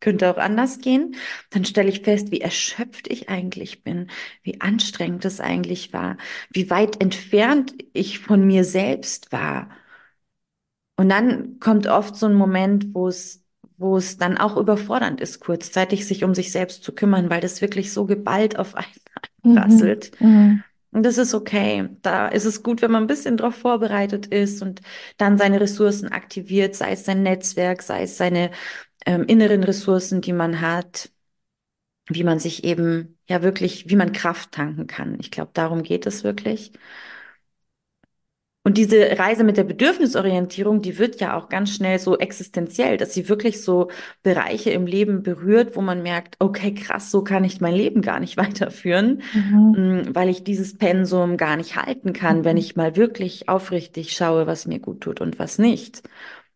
könnte 0.00 0.30
auch 0.30 0.38
anders 0.38 0.78
gehen. 0.80 1.16
Dann 1.50 1.64
stelle 1.64 1.88
ich 1.88 2.02
fest, 2.02 2.30
wie 2.30 2.40
erschöpft 2.40 3.08
ich 3.08 3.28
eigentlich 3.28 3.82
bin, 3.84 4.10
wie 4.42 4.60
anstrengend 4.60 5.24
es 5.24 5.40
eigentlich 5.40 5.92
war, 5.92 6.16
wie 6.50 6.70
weit 6.70 7.00
entfernt 7.00 7.74
ich 7.92 8.18
von 8.18 8.46
mir 8.46 8.64
selbst 8.64 9.32
war. 9.32 9.68
Und 10.96 11.08
dann 11.08 11.58
kommt 11.60 11.86
oft 11.86 12.16
so 12.16 12.26
ein 12.26 12.34
Moment, 12.34 12.94
wo 12.94 13.08
es, 13.08 13.42
wo 13.78 13.96
es 13.96 14.18
dann 14.18 14.36
auch 14.36 14.56
überfordernd 14.56 15.20
ist, 15.20 15.40
kurzzeitig 15.40 16.06
sich 16.06 16.24
um 16.24 16.34
sich 16.34 16.52
selbst 16.52 16.84
zu 16.84 16.92
kümmern, 16.94 17.30
weil 17.30 17.40
das 17.40 17.62
wirklich 17.62 17.92
so 17.92 18.04
geballt 18.04 18.58
auf 18.58 18.74
einen 19.42 19.58
rasselt. 19.58 20.12
Mhm. 20.20 20.28
Mhm. 20.28 20.64
Und 20.92 21.04
das 21.04 21.18
ist 21.18 21.34
okay. 21.34 21.88
Da 22.02 22.28
ist 22.28 22.44
es 22.44 22.62
gut, 22.62 22.82
wenn 22.82 22.90
man 22.90 23.04
ein 23.04 23.06
bisschen 23.06 23.36
darauf 23.36 23.54
vorbereitet 23.54 24.26
ist 24.26 24.60
und 24.60 24.80
dann 25.18 25.38
seine 25.38 25.60
Ressourcen 25.60 26.08
aktiviert, 26.08 26.74
sei 26.74 26.92
es 26.92 27.04
sein 27.04 27.22
Netzwerk, 27.22 27.82
sei 27.82 28.02
es 28.02 28.16
seine 28.16 28.50
ähm, 29.06 29.24
inneren 29.24 29.64
Ressourcen, 29.64 30.20
die 30.20 30.32
man 30.32 30.60
hat, 30.60 31.10
wie 32.08 32.24
man 32.24 32.38
sich 32.38 32.64
eben 32.64 33.18
ja 33.28 33.42
wirklich, 33.42 33.88
wie 33.88 33.96
man 33.96 34.12
Kraft 34.12 34.52
tanken 34.52 34.86
kann. 34.86 35.18
Ich 35.20 35.30
glaube, 35.30 35.50
darum 35.54 35.82
geht 35.82 36.06
es 36.06 36.24
wirklich. 36.24 36.72
Und 38.62 38.76
diese 38.76 39.18
Reise 39.18 39.42
mit 39.42 39.56
der 39.56 39.64
Bedürfnisorientierung, 39.64 40.82
die 40.82 40.98
wird 40.98 41.18
ja 41.18 41.34
auch 41.34 41.48
ganz 41.48 41.74
schnell 41.74 41.98
so 41.98 42.18
existenziell, 42.18 42.98
dass 42.98 43.14
sie 43.14 43.26
wirklich 43.30 43.62
so 43.62 43.88
Bereiche 44.22 44.70
im 44.70 44.86
Leben 44.86 45.22
berührt, 45.22 45.76
wo 45.76 45.80
man 45.80 46.02
merkt, 46.02 46.36
okay, 46.40 46.74
krass, 46.74 47.10
so 47.10 47.24
kann 47.24 47.42
ich 47.42 47.62
mein 47.62 47.74
Leben 47.74 48.02
gar 48.02 48.20
nicht 48.20 48.36
weiterführen, 48.36 49.22
mhm. 49.32 49.74
Mm, 49.76 50.14
weil 50.14 50.28
ich 50.28 50.44
dieses 50.44 50.76
Pensum 50.76 51.38
gar 51.38 51.56
nicht 51.56 51.76
halten 51.76 52.12
kann, 52.12 52.40
mhm. 52.40 52.44
wenn 52.44 52.56
ich 52.58 52.76
mal 52.76 52.96
wirklich 52.96 53.48
aufrichtig 53.48 54.12
schaue, 54.12 54.46
was 54.46 54.66
mir 54.66 54.78
gut 54.78 55.00
tut 55.00 55.22
und 55.22 55.38
was 55.38 55.58
nicht. 55.58 56.02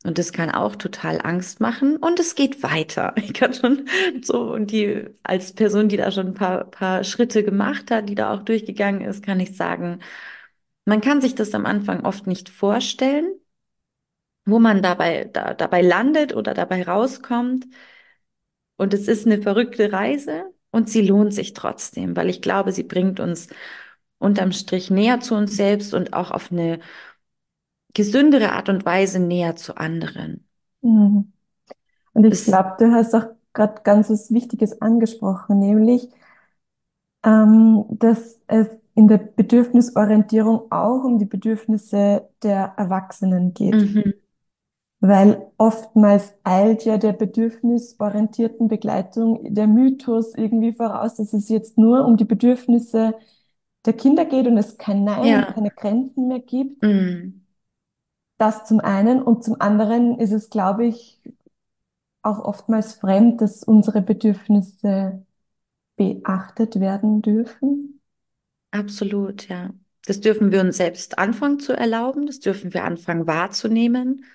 Und 0.05 0.19
das 0.19 0.33
kann 0.35 0.51
auch 0.51 0.77
total 0.77 1.21
Angst 1.23 1.61
machen 1.61 1.97
und 1.97 2.21
es 2.21 2.35
geht 2.37 2.63
weiter. 2.63 3.15
Ich 3.19 3.33
kann 3.35 3.55
schon 3.55 3.89
so, 4.23 4.53
und 4.53 4.71
die, 4.71 5.07
als 5.23 5.53
Person, 5.55 5.89
die 5.89 5.97
da 5.97 6.11
schon 6.13 6.29
ein 6.29 6.35
paar, 6.35 6.65
paar 6.67 7.05
Schritte 7.05 7.43
gemacht 7.45 7.91
hat, 7.91 8.09
die 8.09 8.15
da 8.15 8.35
auch 8.35 8.43
durchgegangen 8.43 9.01
ist, 9.03 9.25
kann 9.25 9.41
ich 9.41 9.57
sagen, 9.57 10.01
man 10.87 11.01
kann 11.01 11.21
sich 11.23 11.35
das 11.35 11.55
am 11.55 11.67
Anfang 11.67 12.05
oft 12.05 12.27
nicht 12.27 12.49
vorstellen, 12.51 13.27
wo 14.47 14.59
man 14.59 14.83
dabei, 14.83 15.25
da, 15.33 15.55
dabei 15.55 15.83
landet 15.83 16.35
oder 16.35 16.55
dabei 16.55 16.83
rauskommt. 16.85 17.67
Und 18.77 18.95
es 18.95 19.09
ist 19.09 19.27
eine 19.27 19.41
verrückte 19.43 19.93
Reise 19.93 20.45
und 20.71 20.89
sie 20.91 21.03
lohnt 21.07 21.33
sich 21.35 21.53
trotzdem, 21.53 22.17
weil 22.17 22.29
ich 22.29 22.43
glaube, 22.43 22.73
sie 22.73 22.83
bringt 22.83 23.21
uns 23.21 23.49
unterm 24.19 24.53
Strich 24.53 24.91
näher 24.91 25.21
zu 25.21 25.35
uns 25.35 25.57
selbst 25.57 25.95
und 25.95 26.13
auch 26.15 26.31
auf 26.31 26.51
eine 26.53 26.81
gesündere 27.95 28.53
Art 28.53 28.69
und 28.69 28.85
Weise 28.85 29.21
näher 29.21 29.57
zu 29.57 29.77
anderen. 29.77 30.47
Mhm. 30.83 31.33
Und 32.13 32.25
ich 32.25 32.45
glaube, 32.45 32.75
du 32.79 32.93
hast 32.93 33.15
auch 33.15 33.27
gerade 33.53 33.83
ganz 33.83 34.11
was 34.11 34.33
Wichtiges 34.33 34.81
angesprochen, 34.83 35.59
nämlich, 35.59 36.09
ähm, 37.25 37.85
dass 37.91 38.41
es 38.47 38.69
in 38.95 39.09
der 39.09 39.19
Bedürfnisorientierung 39.19 40.71
auch 40.71 41.03
um 41.05 41.19
die 41.19 41.25
Bedürfnisse 41.25 42.29
der 42.43 42.75
Erwachsenen 42.77 43.55
geht. 43.55 43.75
Mhm. 43.75 44.15
Weil 45.01 45.51
oftmals 45.59 46.33
eilt 46.45 46.85
ja 46.85 46.97
der 46.97 47.13
bedürfnisorientierten 47.13 48.69
Begleitung 48.69 49.53
der 49.55 49.67
Mythos 49.67 50.35
irgendwie 50.35 50.73
voraus, 50.73 51.17
dass 51.17 51.33
es 51.33 51.49
jetzt 51.49 51.77
nur 51.77 52.07
um 52.07 52.17
die 52.17 52.25
Bedürfnisse 52.25 53.15
der 53.85 53.93
Kinder 53.93 54.25
geht 54.25 54.47
und 54.47 54.57
es 54.57 54.79
kein 54.79 55.05
Nein, 55.05 55.27
ja. 55.27 55.53
keine 55.53 55.71
Grenzen 55.71 56.29
mehr 56.29 56.41
gibt. 56.41 56.83
Mhm. 56.83 57.44
Das 58.45 58.67
zum 58.67 58.81
einen 58.81 59.23
und 59.23 59.43
zum 59.43 59.59
anderen 59.59 60.19
ist 60.21 60.31
es, 60.31 60.51
glaube 60.51 60.85
ich, 60.85 61.19
auch 62.21 62.41
oftmals 62.41 62.93
fremd, 62.93 63.41
dass 63.41 63.65
unsere 63.65 64.03
Bedürfnisse 64.03 65.25
beachtet 65.97 66.79
werden 66.79 67.23
dürfen. 67.23 68.03
Absolut, 68.71 69.49
ja. 69.49 69.71
Das 70.05 70.21
dürfen 70.21 70.53
wir 70.53 70.61
uns 70.61 70.77
selbst 70.77 71.17
anfangen 71.17 71.59
zu 71.59 71.73
erlauben, 71.73 72.27
das 72.27 72.39
dürfen 72.39 72.75
wir 72.75 72.85
anfangen 72.85 73.27
wahrzunehmen. 73.27 74.27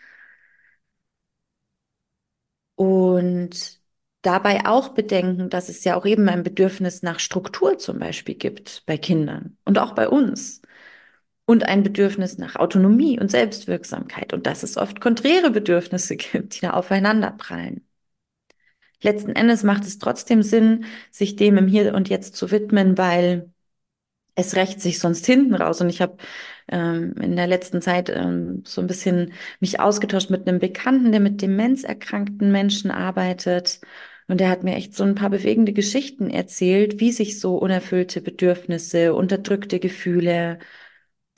Und 2.73 3.79
dabei 4.23 4.65
auch 4.65 4.89
bedenken, 4.89 5.51
dass 5.51 5.69
es 5.69 5.83
ja 5.83 5.95
auch 5.95 6.07
eben 6.07 6.27
ein 6.29 6.41
Bedürfnis 6.41 7.03
nach 7.03 7.19
Struktur 7.19 7.77
zum 7.77 7.99
Beispiel 7.99 8.33
gibt 8.33 8.81
bei 8.87 8.97
Kindern 8.97 9.55
und 9.65 9.77
auch 9.77 9.93
bei 9.93 10.09
uns 10.09 10.58
und 11.49 11.63
ein 11.65 11.81
Bedürfnis 11.81 12.37
nach 12.37 12.57
Autonomie 12.57 13.19
und 13.19 13.31
Selbstwirksamkeit 13.31 14.33
und 14.33 14.45
dass 14.45 14.61
es 14.61 14.77
oft 14.77 15.01
konträre 15.01 15.49
Bedürfnisse 15.49 16.15
gibt, 16.15 16.55
die 16.55 16.61
da 16.61 16.71
aufeinander 16.71 17.31
prallen. 17.31 17.81
letzten 19.01 19.31
Endes 19.31 19.63
macht 19.63 19.83
es 19.83 19.97
trotzdem 19.97 20.43
Sinn, 20.43 20.85
sich 21.11 21.35
dem 21.35 21.57
im 21.57 21.67
Hier 21.67 21.95
und 21.95 22.07
Jetzt 22.09 22.35
zu 22.35 22.51
widmen, 22.51 22.99
weil 22.99 23.51
es 24.35 24.55
rächt 24.55 24.81
sich 24.81 24.99
sonst 24.99 25.25
hinten 25.25 25.55
raus. 25.55 25.81
Und 25.81 25.89
ich 25.89 26.01
habe 26.01 26.17
ähm, 26.69 27.15
in 27.21 27.35
der 27.35 27.47
letzten 27.47 27.81
Zeit 27.81 28.09
ähm, 28.09 28.63
so 28.65 28.81
ein 28.81 28.87
bisschen 28.87 29.33
mich 29.59 29.79
ausgetauscht 29.79 30.29
mit 30.29 30.47
einem 30.47 30.59
Bekannten, 30.59 31.11
der 31.11 31.21
mit 31.21 31.41
Demenz 31.41 31.83
erkrankten 31.83 32.51
Menschen 32.51 32.91
arbeitet. 32.91 33.81
Und 34.27 34.39
der 34.39 34.49
hat 34.49 34.63
mir 34.63 34.75
echt 34.75 34.95
so 34.95 35.03
ein 35.03 35.15
paar 35.15 35.31
bewegende 35.31 35.73
Geschichten 35.73 36.29
erzählt, 36.29 36.99
wie 36.99 37.11
sich 37.11 37.39
so 37.39 37.57
unerfüllte 37.57 38.21
Bedürfnisse, 38.21 39.15
unterdrückte 39.15 39.79
Gefühle 39.79 40.59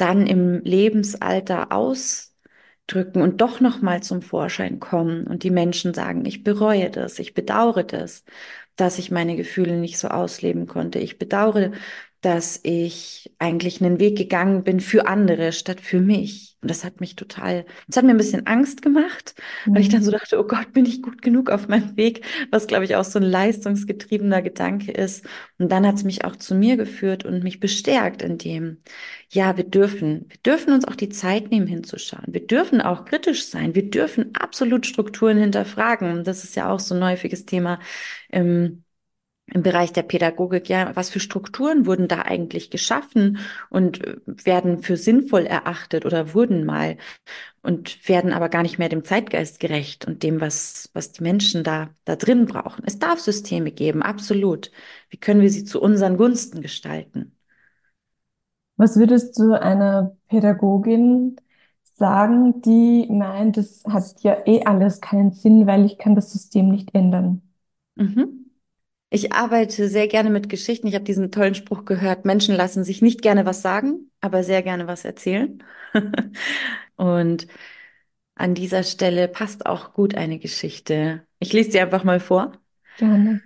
dann 0.02 0.28
im 0.28 0.62
Lebensalter 0.64 1.72
ausdrücken 1.72 3.22
und 3.22 3.42
doch 3.42 3.60
noch 3.62 3.82
mal 3.82 4.04
zum 4.04 4.22
Vorschein 4.22 4.80
kommen 4.80 5.28
und 5.28 5.44
die 5.44 5.52
Menschen 5.52 5.94
sagen, 5.94 6.26
ich 6.26 6.44
bereue 6.44 6.90
das, 6.90 7.20
ich 7.20 7.34
bedauere 7.34 7.84
das, 7.84 8.24
dass 8.76 8.98
ich 9.00 9.12
meine 9.12 9.36
Gefühle 9.36 9.78
nicht 9.78 9.98
so 10.00 10.08
ausleben 10.10 10.68
konnte. 10.68 11.00
Ich 11.00 11.20
bedauere, 11.20 11.72
dass 12.22 12.60
ich 12.64 13.34
eigentlich 13.40 13.82
einen 13.82 14.00
Weg 14.00 14.18
gegangen 14.18 14.64
bin 14.64 14.80
für 14.80 15.08
andere 15.08 15.52
statt 15.54 15.82
für 15.82 16.02
mich. 16.02 16.51
Und 16.62 16.70
das 16.70 16.84
hat 16.84 17.02
mich 17.02 17.16
total, 17.16 17.66
das 17.88 17.98
hat 17.98 18.06
mir 18.06 18.12
ein 18.12 18.18
bisschen 18.18 18.46
Angst 18.46 18.84
gemacht, 18.84 19.34
mhm. 19.66 19.76
weil 19.76 19.82
ich 19.82 19.90
dann 19.90 20.04
so 20.04 20.12
dachte, 20.12 20.40
oh 20.40 20.44
Gott, 20.44 20.74
bin 20.74 20.86
ich 20.86 21.02
gut 21.02 21.22
genug 21.22 21.50
auf 21.50 21.68
meinem 21.68 21.98
Weg, 21.98 22.24
was 22.52 22.68
glaube 22.68 22.86
ich 22.86 22.96
auch 22.96 23.04
so 23.04 23.18
ein 23.18 23.26
leistungsgetriebener 23.26 24.42
Gedanke 24.44 24.92
ist. 24.92 25.26
Und 25.58 25.72
dann 25.72 25.88
hat 25.88 25.96
es 25.96 26.04
mich 26.04 26.24
auch 26.24 26.36
zu 26.36 26.54
mir 26.54 26.78
geführt 26.78 27.26
und 27.26 27.44
mich 27.44 27.60
bestärkt 27.60 28.22
in 28.22 28.38
dem, 28.38 28.78
ja, 29.30 29.58
wir 29.58 29.64
dürfen, 29.64 30.26
wir 30.30 30.38
dürfen 30.46 30.74
uns 30.74 30.86
auch 30.86 30.96
die 30.96 31.10
Zeit 31.10 31.50
nehmen 31.50 31.68
hinzuschauen. 31.68 32.26
Wir 32.28 32.46
dürfen 32.46 32.82
auch 32.82 33.06
kritisch 33.06 33.46
sein. 33.46 33.74
Wir 33.74 33.90
dürfen 33.90 34.36
absolut 34.36 34.86
Strukturen 34.86 35.38
hinterfragen. 35.38 36.24
Das 36.24 36.44
ist 36.44 36.56
ja 36.56 36.70
auch 36.70 36.80
so 36.80 36.94
ein 36.94 37.04
häufiges 37.04 37.46
Thema 37.46 37.80
im 38.30 38.84
im 39.54 39.64
Bereich 39.64 39.92
der 39.92 40.04
Pädagogik, 40.04 40.70
ja, 40.70 40.96
was 40.96 41.10
für 41.10 41.20
Strukturen 41.20 41.86
wurden 41.86 42.08
da 42.08 42.22
eigentlich 42.22 42.70
geschaffen 42.70 43.40
und 43.70 44.06
äh, 44.06 44.16
werden 44.26 44.82
für 44.82 44.98
sinnvoll 44.98 45.46
erachtet 45.46 46.06
oder 46.06 46.34
wurden 46.34 46.66
mal 46.66 46.98
und 47.62 48.08
werden 48.08 48.34
aber 48.34 48.50
gar 48.50 48.64
nicht 48.64 48.80
mehr 48.80 48.90
dem 48.90 49.04
Zeitgeist 49.04 49.60
gerecht 49.60 50.06
und 50.08 50.24
dem, 50.24 50.42
was, 50.42 50.90
was 50.94 51.12
die 51.12 51.24
Menschen 51.24 51.64
da, 51.64 51.90
da 52.06 52.16
drin 52.16 52.46
brauchen. 52.46 52.84
Es 52.86 52.98
darf 52.98 53.20
Systeme 53.20 53.72
geben, 53.72 54.02
absolut. 54.02 54.72
Wie 55.10 55.18
können 55.18 55.42
wir 55.42 55.50
sie 55.50 55.66
zu 55.66 55.82
unseren 55.82 56.18
Gunsten 56.18 56.62
gestalten? 56.62 57.36
Was 58.78 58.98
würdest 58.98 59.38
du 59.38 59.54
einer 59.54 60.18
Pädagogin 60.28 61.36
sagen, 61.84 62.62
die 62.62 63.08
meint, 63.12 63.58
es 63.58 63.84
hat 63.86 64.22
ja 64.22 64.38
eh 64.48 64.64
alles 64.64 65.02
keinen 65.02 65.34
Sinn, 65.34 65.68
weil 65.68 65.86
ich 65.86 65.98
kann 65.98 66.16
das 66.16 66.32
System 66.32 66.70
nicht 66.70 66.96
ändern? 66.96 67.42
Mhm. 67.96 68.41
Ich 69.14 69.34
arbeite 69.34 69.90
sehr 69.90 70.08
gerne 70.08 70.30
mit 70.30 70.48
Geschichten. 70.48 70.88
Ich 70.88 70.96
habe 70.96 71.04
diesen 71.04 71.32
tollen 71.32 71.54
Spruch 71.54 71.84
gehört, 71.84 72.24
Menschen 72.24 72.56
lassen 72.56 72.86
sich 72.86 73.02
nicht 73.02 73.22
gerne 73.22 73.46
was 73.46 73.62
sagen, 73.62 74.10
aber 74.22 74.42
sehr 74.42 74.64
gerne 74.64 74.88
was 74.88 75.04
erzählen. 75.04 75.62
Und 76.96 77.46
an 78.36 78.56
dieser 78.56 78.84
Stelle 78.84 79.28
passt 79.28 79.66
auch 79.66 79.94
gut 79.94 80.16
eine 80.16 80.40
Geschichte. 80.40 81.28
Ich 81.40 81.52
lese 81.52 81.72
sie 81.72 81.80
einfach 81.82 82.06
mal 82.06 82.22
vor. 82.22 82.54
Gerne. 82.98 83.42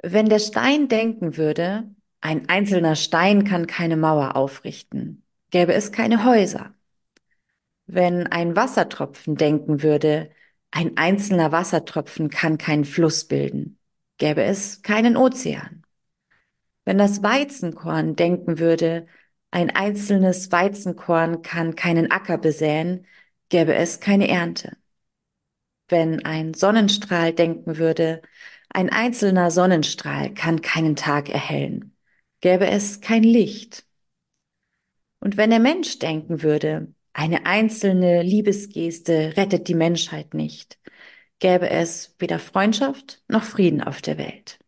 Wenn 0.00 0.28
der 0.28 0.38
Stein 0.38 0.86
denken 0.86 1.36
würde, 1.36 1.90
ein 2.20 2.48
einzelner 2.48 2.94
Stein 2.94 3.42
kann 3.42 3.66
keine 3.66 3.96
Mauer 3.96 4.36
aufrichten, 4.36 5.24
gäbe 5.50 5.74
es 5.74 5.90
keine 5.90 6.24
Häuser. 6.24 6.72
Wenn 7.86 8.28
ein 8.28 8.54
Wassertropfen 8.54 9.34
denken 9.34 9.82
würde, 9.82 10.30
ein 10.70 10.96
einzelner 10.96 11.50
Wassertropfen 11.50 12.30
kann 12.30 12.58
keinen 12.58 12.84
Fluss 12.84 13.24
bilden, 13.24 13.78
gäbe 14.18 14.42
es 14.42 14.82
keinen 14.82 15.16
Ozean. 15.16 15.84
Wenn 16.84 16.98
das 16.98 17.22
Weizenkorn 17.22 18.16
denken 18.16 18.58
würde, 18.58 19.06
ein 19.50 19.70
einzelnes 19.70 20.50
Weizenkorn 20.52 21.42
kann 21.42 21.74
keinen 21.76 22.10
Acker 22.10 22.38
besäen, 22.38 23.06
gäbe 23.48 23.74
es 23.74 24.00
keine 24.00 24.28
Ernte. 24.28 24.76
Wenn 25.88 26.24
ein 26.24 26.54
Sonnenstrahl 26.54 27.32
denken 27.32 27.76
würde, 27.78 28.22
ein 28.68 28.90
einzelner 28.90 29.50
Sonnenstrahl 29.50 30.34
kann 30.34 30.60
keinen 30.60 30.96
Tag 30.96 31.28
erhellen, 31.28 31.96
gäbe 32.40 32.66
es 32.66 33.00
kein 33.00 33.22
Licht. 33.22 33.86
Und 35.20 35.36
wenn 35.36 35.50
der 35.50 35.60
Mensch 35.60 35.98
denken 36.00 36.42
würde, 36.42 36.92
eine 37.12 37.46
einzelne 37.46 38.22
Liebesgeste 38.22 39.36
rettet 39.36 39.68
die 39.68 39.74
Menschheit 39.74 40.34
nicht, 40.34 40.78
gäbe 41.38 41.70
es 41.70 42.14
weder 42.18 42.38
Freundschaft 42.38 43.22
noch 43.28 43.44
Frieden 43.44 43.82
auf 43.82 44.02
der 44.02 44.18
Welt. 44.18 44.58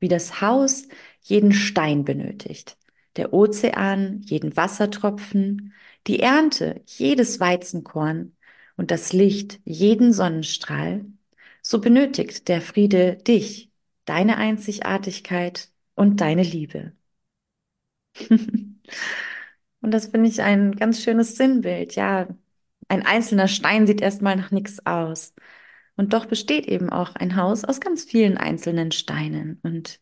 Wie 0.00 0.08
das 0.08 0.40
Haus 0.40 0.86
jeden 1.22 1.52
Stein 1.52 2.04
benötigt, 2.04 2.76
der 3.16 3.32
Ozean 3.32 4.20
jeden 4.22 4.56
Wassertropfen, 4.56 5.72
die 6.06 6.20
Ernte 6.20 6.82
jedes 6.86 7.40
Weizenkorn 7.40 8.36
und 8.76 8.90
das 8.90 9.12
Licht 9.12 9.60
jeden 9.64 10.12
Sonnenstrahl, 10.12 11.06
so 11.62 11.80
benötigt 11.80 12.48
der 12.48 12.60
Friede 12.60 13.16
dich, 13.16 13.70
deine 14.04 14.36
Einzigartigkeit 14.36 15.70
und 15.94 16.20
deine 16.20 16.42
Liebe. 16.42 16.92
und 19.80 19.90
das 19.90 20.06
finde 20.08 20.28
ich 20.28 20.42
ein 20.42 20.76
ganz 20.76 21.02
schönes 21.02 21.36
Sinnbild. 21.36 21.94
Ja, 21.96 22.28
ein 22.88 23.04
einzelner 23.06 23.48
Stein 23.48 23.86
sieht 23.86 24.00
erstmal 24.00 24.36
nach 24.36 24.50
nichts 24.50 24.84
aus. 24.86 25.34
Und 25.96 26.12
doch 26.12 26.26
besteht 26.26 26.66
eben 26.66 26.90
auch 26.90 27.14
ein 27.14 27.36
Haus 27.36 27.64
aus 27.64 27.80
ganz 27.80 28.04
vielen 28.04 28.36
einzelnen 28.36 28.90
Steinen. 28.90 29.60
Und 29.62 30.00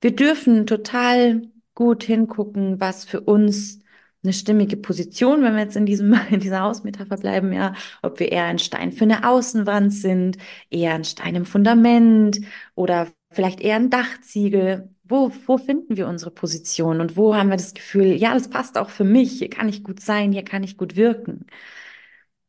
wir 0.00 0.14
dürfen 0.14 0.66
total 0.66 1.42
gut 1.74 2.04
hingucken, 2.04 2.80
was 2.80 3.04
für 3.04 3.20
uns 3.20 3.80
eine 4.22 4.32
stimmige 4.32 4.76
Position, 4.76 5.42
wenn 5.42 5.54
wir 5.54 5.62
jetzt 5.62 5.76
in 5.76 5.86
diesem, 5.86 6.14
in 6.30 6.40
dieser 6.40 6.60
Hausmetapher 6.60 7.16
bleiben, 7.16 7.52
ja, 7.52 7.74
ob 8.02 8.18
wir 8.20 8.32
eher 8.32 8.44
ein 8.44 8.58
Stein 8.58 8.92
für 8.92 9.04
eine 9.04 9.28
Außenwand 9.28 9.92
sind, 9.92 10.38
eher 10.70 10.94
ein 10.94 11.04
Stein 11.04 11.34
im 11.34 11.46
Fundament 11.46 12.40
oder 12.74 13.08
vielleicht 13.30 13.60
eher 13.60 13.76
ein 13.76 13.90
Dachziegel. 13.90 14.90
Wo, 15.06 15.30
wo 15.46 15.58
finden 15.58 15.98
wir 15.98 16.08
unsere 16.08 16.30
Position 16.30 17.00
und 17.02 17.16
wo 17.16 17.34
haben 17.34 17.50
wir 17.50 17.58
das 17.58 17.74
Gefühl, 17.74 18.06
ja, 18.14 18.32
das 18.32 18.48
passt 18.48 18.78
auch 18.78 18.88
für 18.88 19.04
mich, 19.04 19.32
hier 19.32 19.50
kann 19.50 19.68
ich 19.68 19.84
gut 19.84 20.00
sein, 20.00 20.32
hier 20.32 20.44
kann 20.44 20.62
ich 20.62 20.78
gut 20.78 20.96
wirken. 20.96 21.44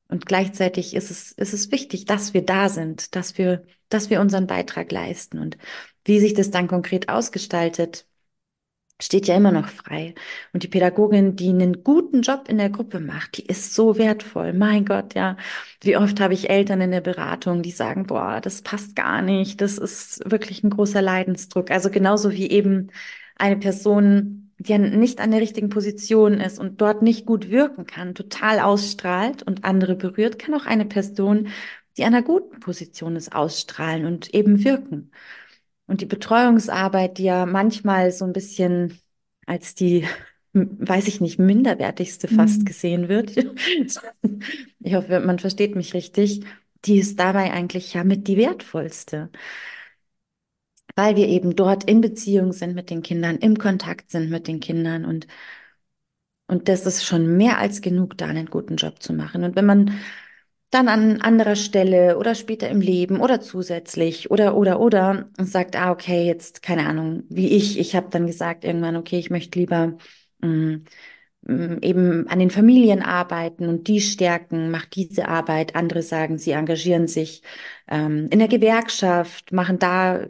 Und 0.07 0.25
gleichzeitig 0.25 0.95
ist 0.95 1.11
es, 1.11 1.31
ist 1.33 1.53
es 1.53 1.71
wichtig, 1.71 2.05
dass 2.05 2.33
wir 2.33 2.45
da 2.45 2.69
sind, 2.69 3.15
dass 3.15 3.37
wir, 3.37 3.65
dass 3.89 4.09
wir 4.09 4.21
unseren 4.21 4.47
Beitrag 4.47 4.91
leisten. 4.91 5.39
Und 5.39 5.57
wie 6.05 6.19
sich 6.19 6.33
das 6.33 6.51
dann 6.51 6.67
konkret 6.67 7.09
ausgestaltet, 7.09 8.07
steht 9.01 9.27
ja 9.27 9.35
immer 9.35 9.51
noch 9.51 9.67
frei. 9.67 10.13
Und 10.53 10.63
die 10.63 10.67
Pädagogin, 10.67 11.35
die 11.35 11.49
einen 11.49 11.83
guten 11.83 12.21
Job 12.21 12.47
in 12.47 12.57
der 12.57 12.69
Gruppe 12.69 12.99
macht, 12.99 13.37
die 13.37 13.45
ist 13.45 13.73
so 13.73 13.97
wertvoll. 13.97 14.53
Mein 14.53 14.85
Gott, 14.85 15.15
ja. 15.15 15.37
Wie 15.81 15.97
oft 15.97 16.19
habe 16.21 16.33
ich 16.33 16.49
Eltern 16.49 16.81
in 16.81 16.91
der 16.91 17.01
Beratung, 17.01 17.61
die 17.61 17.71
sagen, 17.71 18.07
boah, 18.07 18.39
das 18.41 18.61
passt 18.61 18.95
gar 18.95 19.21
nicht. 19.21 19.59
Das 19.61 19.77
ist 19.77 20.21
wirklich 20.29 20.63
ein 20.63 20.69
großer 20.69 21.01
Leidensdruck. 21.01 21.71
Also 21.71 21.89
genauso 21.89 22.31
wie 22.31 22.49
eben 22.49 22.91
eine 23.35 23.57
Person 23.57 24.44
die 24.57 24.71
ja 24.71 24.77
nicht 24.77 25.19
an 25.19 25.31
der 25.31 25.41
richtigen 25.41 25.69
Position 25.69 26.39
ist 26.39 26.59
und 26.59 26.79
dort 26.81 27.01
nicht 27.01 27.25
gut 27.25 27.49
wirken 27.49 27.85
kann, 27.85 28.15
total 28.15 28.59
ausstrahlt 28.59 29.43
und 29.43 29.63
andere 29.65 29.95
berührt, 29.95 30.39
kann 30.39 30.53
auch 30.53 30.65
eine 30.65 30.85
Person, 30.85 31.49
die 31.97 32.03
an 32.03 32.13
einer 32.13 32.23
guten 32.23 32.59
Position 32.59 33.15
ist, 33.15 33.33
ausstrahlen 33.33 34.05
und 34.05 34.33
eben 34.33 34.63
wirken. 34.63 35.11
Und 35.87 36.01
die 36.01 36.05
Betreuungsarbeit, 36.05 37.17
die 37.17 37.25
ja 37.25 37.45
manchmal 37.45 38.11
so 38.11 38.25
ein 38.25 38.33
bisschen 38.33 38.99
als 39.45 39.75
die, 39.75 40.07
weiß 40.53 41.07
ich 41.07 41.21
nicht, 41.21 41.37
minderwertigste 41.37 42.27
fast 42.27 42.61
mhm. 42.61 42.65
gesehen 42.65 43.09
wird. 43.09 43.35
Ich 44.79 44.93
hoffe, 44.93 45.19
man 45.19 45.39
versteht 45.39 45.75
mich 45.75 45.95
richtig. 45.95 46.41
Die 46.85 46.99
ist 46.99 47.19
dabei 47.19 47.51
eigentlich 47.51 47.95
ja 47.95 48.03
mit 48.03 48.27
die 48.27 48.37
wertvollste 48.37 49.31
weil 50.95 51.15
wir 51.15 51.27
eben 51.27 51.55
dort 51.55 51.83
in 51.85 52.01
Beziehung 52.01 52.53
sind 52.53 52.75
mit 52.75 52.89
den 52.89 53.01
Kindern, 53.03 53.37
im 53.37 53.57
Kontakt 53.57 54.11
sind 54.11 54.29
mit 54.29 54.47
den 54.47 54.59
Kindern 54.59 55.05
und 55.05 55.27
und 56.47 56.67
das 56.69 56.85
ist 56.85 57.03
schon 57.05 57.37
mehr 57.37 57.57
als 57.57 57.81
genug, 57.81 58.17
da 58.17 58.27
einen 58.27 58.47
guten 58.47 58.75
Job 58.75 59.01
zu 59.01 59.13
machen. 59.13 59.43
Und 59.43 59.55
wenn 59.55 59.65
man 59.65 59.99
dann 60.71 60.87
an 60.89 61.21
anderer 61.21 61.55
Stelle 61.55 62.17
oder 62.17 62.35
später 62.35 62.69
im 62.69 62.81
Leben 62.81 63.19
oder 63.21 63.41
zusätzlich 63.41 64.31
oder 64.31 64.55
oder 64.57 64.79
oder 64.79 65.29
sagt, 65.39 65.75
ah 65.75 65.91
okay, 65.91 66.25
jetzt 66.27 66.61
keine 66.61 66.87
Ahnung, 66.87 67.23
wie 67.29 67.49
ich, 67.49 67.79
ich 67.79 67.95
habe 67.95 68.09
dann 68.09 68.27
gesagt 68.27 68.63
irgendwann, 68.65 68.95
okay, 68.97 69.17
ich 69.19 69.29
möchte 69.29 69.59
lieber 69.59 69.97
mh, 70.39 70.47
mm, 70.47 70.85
eben 71.47 72.27
an 72.27 72.39
den 72.39 72.49
Familien 72.49 73.01
arbeiten 73.03 73.67
und 73.67 73.87
die 73.87 74.01
stärken, 74.01 74.71
macht 74.71 74.95
diese 74.95 75.27
Arbeit. 75.27 75.75
Andere 75.75 76.01
sagen, 76.01 76.37
sie 76.37 76.51
engagieren 76.51 77.07
sich 77.07 77.43
ähm, 77.87 78.27
in 78.31 78.39
der 78.39 78.47
Gewerkschaft, 78.47 79.51
machen 79.51 79.77
da, 79.77 80.25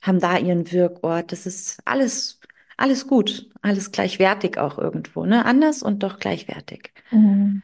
haben 0.00 0.20
da 0.20 0.38
ihren 0.38 0.72
Wirkort. 0.72 1.32
Das 1.32 1.46
ist 1.46 1.80
alles, 1.84 2.40
alles 2.78 3.06
gut, 3.06 3.50
alles 3.60 3.92
gleichwertig 3.92 4.58
auch 4.58 4.78
irgendwo, 4.78 5.26
ne? 5.26 5.44
Anders 5.44 5.82
und 5.82 6.02
doch 6.02 6.18
gleichwertig. 6.18 6.92
Mhm. 7.10 7.62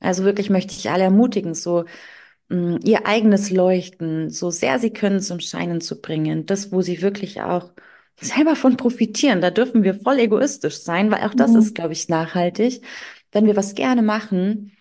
Also 0.00 0.24
wirklich 0.24 0.50
möchte 0.50 0.74
ich 0.74 0.90
alle 0.90 1.04
ermutigen, 1.04 1.54
so 1.54 1.84
mm, 2.50 2.76
ihr 2.84 3.06
eigenes 3.06 3.50
Leuchten, 3.50 4.30
so 4.30 4.50
sehr 4.50 4.78
sie 4.78 4.92
können, 4.92 5.20
zum 5.20 5.40
Scheinen 5.40 5.80
zu 5.80 6.00
bringen. 6.00 6.46
Das, 6.46 6.72
wo 6.72 6.82
sie 6.82 7.02
wirklich 7.02 7.40
auch 7.42 7.72
selber 8.24 8.56
von 8.56 8.76
profitieren. 8.76 9.40
Da 9.40 9.50
dürfen 9.50 9.82
wir 9.82 9.94
voll 9.94 10.18
egoistisch 10.18 10.78
sein, 10.80 11.10
weil 11.10 11.24
auch 11.26 11.34
das 11.34 11.54
Mhm. 11.54 11.54
ist, 11.54 11.74
glaube 11.74 11.92
ich, 11.92 12.08
nachhaltig. 12.08 12.82
Wenn 13.32 13.46
wir 13.46 13.56
was 13.56 13.74
gerne 13.74 14.02
machen 14.02 14.72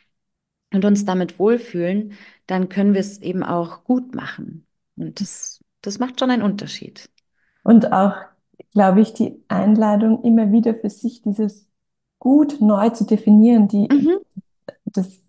und 0.73 0.85
uns 0.85 1.05
damit 1.05 1.39
wohlfühlen, 1.39 2.13
dann 2.47 2.69
können 2.69 2.93
wir 2.93 3.01
es 3.01 3.21
eben 3.21 3.43
auch 3.43 3.83
gut 3.85 4.15
machen. 4.15 4.67
Und 4.97 5.21
das, 5.21 5.61
das 5.81 5.99
macht 5.99 6.19
schon 6.19 6.31
einen 6.31 6.43
Unterschied. 6.43 7.09
Und 7.63 7.91
auch, 7.91 8.15
glaube 8.73 9.01
ich, 9.01 9.13
die 9.13 9.43
Einladung, 9.47 10.23
immer 10.23 10.51
wieder 10.51 10.75
für 10.75 10.89
sich 10.89 11.21
dieses 11.21 11.67
gut 12.19 12.61
neu 12.61 12.89
zu 12.89 13.05
definieren, 13.05 13.67
die, 13.67 13.89
Mhm, 13.91 14.21
das, 14.85 15.21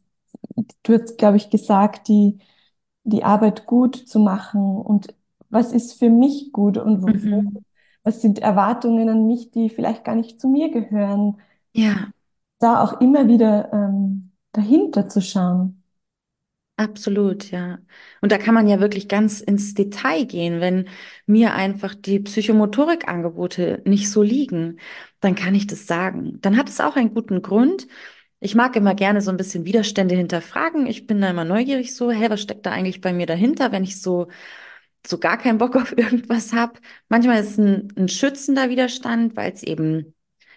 du 0.85 0.95
hast, 0.95 1.19
glaube 1.19 1.37
ich, 1.39 1.51
gesagt, 1.51 2.09
die, 2.09 2.39
die 3.05 3.25
Arbeit 3.25 3.67
gut 3.67 3.97
zu 3.97 4.19
machen 4.21 4.63
und 4.79 5.15
was 5.51 5.73
ist 5.73 5.95
für 5.99 6.11
mich 6.11 6.53
gut 6.53 6.79
und 6.79 7.03
wo, 7.03 7.09
wo- 7.31 7.45
mhm. 7.45 7.63
Was 8.05 8.21
sind 8.23 8.39
Erwartungen 8.41 9.09
an 9.09 9.27
mich, 9.27 9.51
die 9.53 9.71
vielleicht 9.71 10.05
gar 10.05 10.15
nicht 10.17 10.41
zu 10.41 10.49
mir 10.49 10.71
gehören, 10.71 11.39
Ja, 11.73 12.13
da 12.61 12.83
auch 12.83 13.01
immer 13.01 13.29
wieder 13.29 13.71
ähm, 13.75 14.33
dahinter 14.53 15.09
zu 15.09 15.21
schauen. 15.21 15.83
absolut, 16.77 17.51
ja. 17.51 17.79
Und 18.21 18.33
da 18.33 18.39
kann 18.39 18.55
man 18.55 18.67
ja 18.69 18.81
wirklich 18.81 19.09
ganz 19.09 19.41
ins 19.41 19.75
Detail 19.75 20.25
gehen. 20.25 20.61
Wenn 20.61 20.89
mir 21.27 21.55
einfach 21.55 21.95
die 21.95 22.21
Psychomotorikangebote 22.21 23.83
nicht 23.87 24.11
so 24.11 24.23
liegen, 24.23 24.79
dann 25.21 25.35
kann 25.35 25.55
ich 25.55 25.67
das 25.67 25.87
sagen. 25.87 26.39
Dann 26.41 26.57
hat 26.57 26.69
es 26.69 26.81
auch 26.81 26.97
einen 26.97 27.15
guten 27.15 27.43
Grund. 27.43 27.87
Ich 28.41 28.55
mag 28.57 28.75
immer 28.77 28.95
gerne 28.97 29.21
so 29.21 29.31
ein 29.31 29.37
bisschen 29.37 29.65
Widerstände 29.67 30.17
hinterfragen. 30.17 30.87
Ich 30.87 31.07
bin 31.07 31.21
da 31.21 31.31
immer 31.31 31.45
neugierig 31.45 31.95
so, 31.95 32.11
hey, 32.11 32.29
was 32.31 32.43
steckt 32.43 32.67
da 32.67 32.73
eigentlich 32.73 33.01
bei 33.01 33.13
mir 33.13 33.27
dahinter, 33.27 33.71
wenn 33.73 33.85
ich 33.85 34.01
so 34.03 34.29
so 35.07 35.19
gar 35.19 35.39
keinen 35.39 35.59
Bock 35.59 35.77
auf 35.77 35.97
irgendwas 35.97 36.53
habe. 36.53 36.75
Manchmal 37.09 37.41
ist 37.41 37.53
es 37.53 37.59
ein, 37.59 37.93
ein 37.97 38.09
schützender 38.09 38.71
Widerstand, 38.71 39.37
weil 39.37 39.53
es 39.53 39.63
eben 39.63 40.15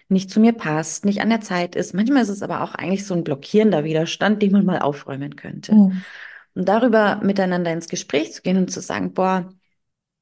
nicht 0.08 0.30
zu 0.30 0.40
mir 0.40 0.52
passt, 0.52 1.04
nicht 1.04 1.20
an 1.20 1.30
der 1.30 1.40
Zeit 1.40 1.74
ist. 1.74 1.94
Manchmal 1.94 2.22
ist 2.22 2.28
es 2.28 2.42
aber 2.42 2.62
auch 2.62 2.74
eigentlich 2.74 3.04
so 3.06 3.14
ein 3.14 3.24
blockierender 3.24 3.84
Widerstand, 3.84 4.40
den 4.40 4.52
man 4.52 4.64
mal 4.64 4.78
aufräumen 4.78 5.36
könnte. 5.36 5.74
Mhm. 5.74 6.02
Und 6.54 6.68
darüber 6.68 7.20
miteinander 7.22 7.72
ins 7.72 7.88
Gespräch 7.88 8.32
zu 8.32 8.42
gehen 8.42 8.56
und 8.56 8.70
zu 8.70 8.80
sagen, 8.80 9.12
boah, 9.12 9.52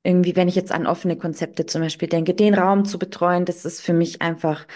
irgendwie, 0.03 0.37
wenn 0.37 0.49
ich 0.49 0.55
jetzt 0.55 0.73
an 0.73 0.87
offene 0.87 1.17
Konzepte 1.17 1.67
zum 1.67 1.81
Beispiel 1.81 2.09
denke, 2.09 2.35
den 2.35 2.55
Raum 2.55 2.85
zu 2.85 2.99
betreuen, 2.99 3.47
das 3.47 3.65
ist 3.65 3.81
für 3.81 3.95
mich 3.95 4.21
einfach 4.21 4.67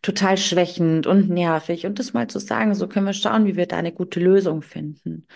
total 0.00 0.36
schwächend 0.38 1.06
und 1.06 1.28
nervig. 1.28 1.86
Und 1.86 1.98
das 1.98 2.12
mal 2.12 2.28
zu 2.28 2.38
sagen, 2.38 2.74
so 2.74 2.86
können 2.86 3.06
wir 3.06 3.12
schauen, 3.12 3.46
wie 3.46 3.56
wir 3.56 3.66
da 3.66 3.76
eine 3.76 3.92
gute 3.92 4.20
Lösung 4.20 4.62
finden. 4.62 5.26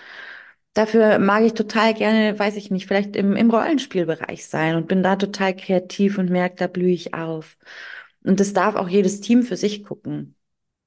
Dafür 0.75 1.19
mag 1.19 1.43
ich 1.45 1.55
total 1.55 1.95
gerne, 1.95 2.39
weiß 2.39 2.57
ich 2.57 2.71
nicht, 2.71 2.87
vielleicht 2.87 3.17
im, 3.17 3.35
im 3.37 3.51
Rollenspielbereich 3.51 4.47
sein 4.47 4.77
und 4.77 4.87
bin 4.89 5.03
da 5.03 5.17
total 5.17 5.55
kreativ 5.57 6.17
und 6.19 6.31
merke, 6.31 6.57
da 6.57 6.67
blühe 6.69 6.93
ich 6.93 7.13
auf. 7.15 7.57
Und 8.25 8.39
das 8.41 8.53
darf 8.53 8.77
auch 8.77 8.89
jedes 8.89 9.21
Team 9.21 9.43
für 9.43 9.57
sich 9.57 9.83
gucken. 9.85 10.37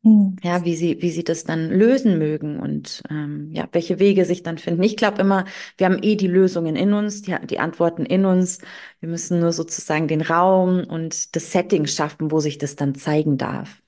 Mhm. 0.03 0.37
Ja, 0.43 0.65
wie 0.65 0.75
sie, 0.75 1.01
wie 1.01 1.11
sie 1.11 1.23
das 1.23 1.45
dann 1.45 1.69
lösen 1.69 2.17
mögen 2.19 2.59
und 2.59 3.03
ähm, 3.09 3.49
ja, 3.51 3.67
welche 3.73 3.99
Wege 3.99 4.25
sich 4.25 4.43
dann 4.43 4.57
finden. 4.57 4.83
Ich 4.83 4.97
glaube 4.97 5.21
immer, 5.21 5.45
wir 5.77 5.87
haben 5.87 5.99
eh 6.03 6.15
die 6.17 6.27
Lösungen 6.27 6.75
in 6.75 6.93
uns, 6.93 7.21
die, 7.21 7.35
die 7.49 7.59
Antworten 7.59 8.05
in 8.05 8.25
uns. 8.25 8.59
Wir 8.99 9.09
müssen 9.09 9.39
nur 9.39 9.53
sozusagen 9.53 10.07
den 10.07 10.21
Raum 10.21 10.83
und 10.85 11.35
das 11.35 11.51
Setting 11.51 11.87
schaffen, 11.87 12.31
wo 12.31 12.39
sich 12.41 12.57
das 12.57 12.75
dann 12.75 12.95
zeigen 12.95 13.37
darf. 13.37 13.81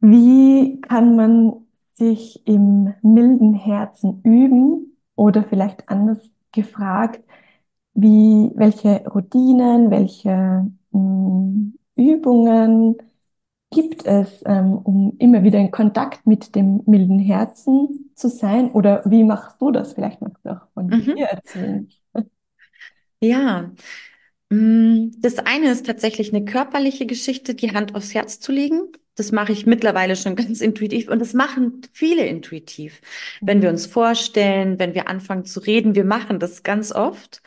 Wie 0.00 0.80
kann 0.82 1.16
man 1.16 1.66
sich 1.94 2.46
im 2.46 2.94
milden 3.02 3.54
Herzen 3.54 4.20
üben 4.24 4.96
oder 5.16 5.44
vielleicht 5.44 5.88
anders 5.88 6.18
gefragt, 6.52 7.22
wie, 7.94 8.50
welche 8.54 9.04
Routinen, 9.08 9.90
welche 9.90 10.66
mh, 10.92 11.72
Übungen 11.96 12.96
gibt 13.70 14.06
es, 14.06 14.42
ähm, 14.46 14.74
um 14.78 15.16
immer 15.18 15.42
wieder 15.44 15.58
in 15.58 15.70
Kontakt 15.70 16.26
mit 16.26 16.54
dem 16.56 16.82
milden 16.86 17.18
Herzen 17.20 18.12
zu 18.16 18.28
sein? 18.28 18.70
Oder 18.72 19.02
wie 19.06 19.24
machst 19.24 19.60
du 19.62 19.70
das? 19.72 19.94
Vielleicht 19.94 20.20
magst 20.22 20.44
du 20.44 20.50
auch 20.52 20.68
von 20.74 20.92
Mhm. 20.92 21.16
dir 21.16 21.26
erzählen. 21.26 21.88
Ja, 23.20 23.72
mm, 24.50 25.12
das 25.20 25.38
eine 25.40 25.70
ist 25.72 25.86
tatsächlich 25.86 26.34
eine 26.34 26.44
körperliche 26.46 27.06
Geschichte, 27.06 27.54
die 27.56 27.72
Hand 27.74 27.94
aufs 27.96 28.14
Herz 28.14 28.40
zu 28.40 28.52
legen. 28.52 28.92
Das 29.14 29.30
mache 29.32 29.52
ich 29.52 29.66
mittlerweile 29.66 30.16
schon 30.16 30.36
ganz 30.36 30.60
intuitiv 30.60 31.08
und 31.08 31.18
das 31.18 31.34
machen 31.34 31.82
viele 31.92 32.26
intuitiv. 32.26 33.00
Wenn 33.40 33.62
wir 33.62 33.68
uns 33.70 33.86
vorstellen, 33.86 34.78
wenn 34.78 34.94
wir 34.94 35.08
anfangen 35.08 35.44
zu 35.44 35.60
reden, 35.60 35.94
wir 35.94 36.04
machen 36.04 36.38
das 36.38 36.62
ganz 36.62 36.92
oft. 36.92 37.42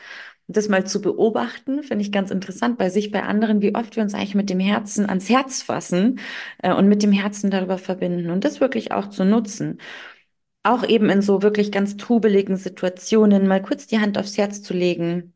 Und 0.48 0.56
Das 0.56 0.68
mal 0.68 0.86
zu 0.86 1.00
beobachten, 1.02 1.82
finde 1.82 2.02
ich 2.04 2.12
ganz 2.12 2.30
interessant 2.30 2.78
bei 2.78 2.88
sich, 2.88 3.10
bei 3.10 3.22
anderen, 3.24 3.62
wie 3.62 3.74
oft 3.74 3.96
wir 3.96 4.02
uns 4.04 4.14
eigentlich 4.14 4.36
mit 4.36 4.48
dem 4.48 4.60
Herzen 4.60 5.08
ans 5.08 5.28
Herz 5.28 5.62
fassen 5.62 6.20
äh, 6.62 6.72
und 6.72 6.88
mit 6.88 7.02
dem 7.02 7.10
Herzen 7.12 7.50
darüber 7.50 7.78
verbinden 7.78 8.30
und 8.30 8.44
das 8.44 8.60
wirklich 8.60 8.92
auch 8.92 9.08
zu 9.10 9.24
nutzen. 9.24 9.78
Auch 10.62 10.84
eben 10.88 11.10
in 11.10 11.22
so 11.22 11.42
wirklich 11.42 11.72
ganz 11.72 11.96
trubeligen 11.96 12.56
Situationen 12.56 13.46
mal 13.46 13.62
kurz 13.62 13.86
die 13.86 14.00
Hand 14.00 14.18
aufs 14.18 14.36
Herz 14.38 14.62
zu 14.62 14.74
legen 14.74 15.34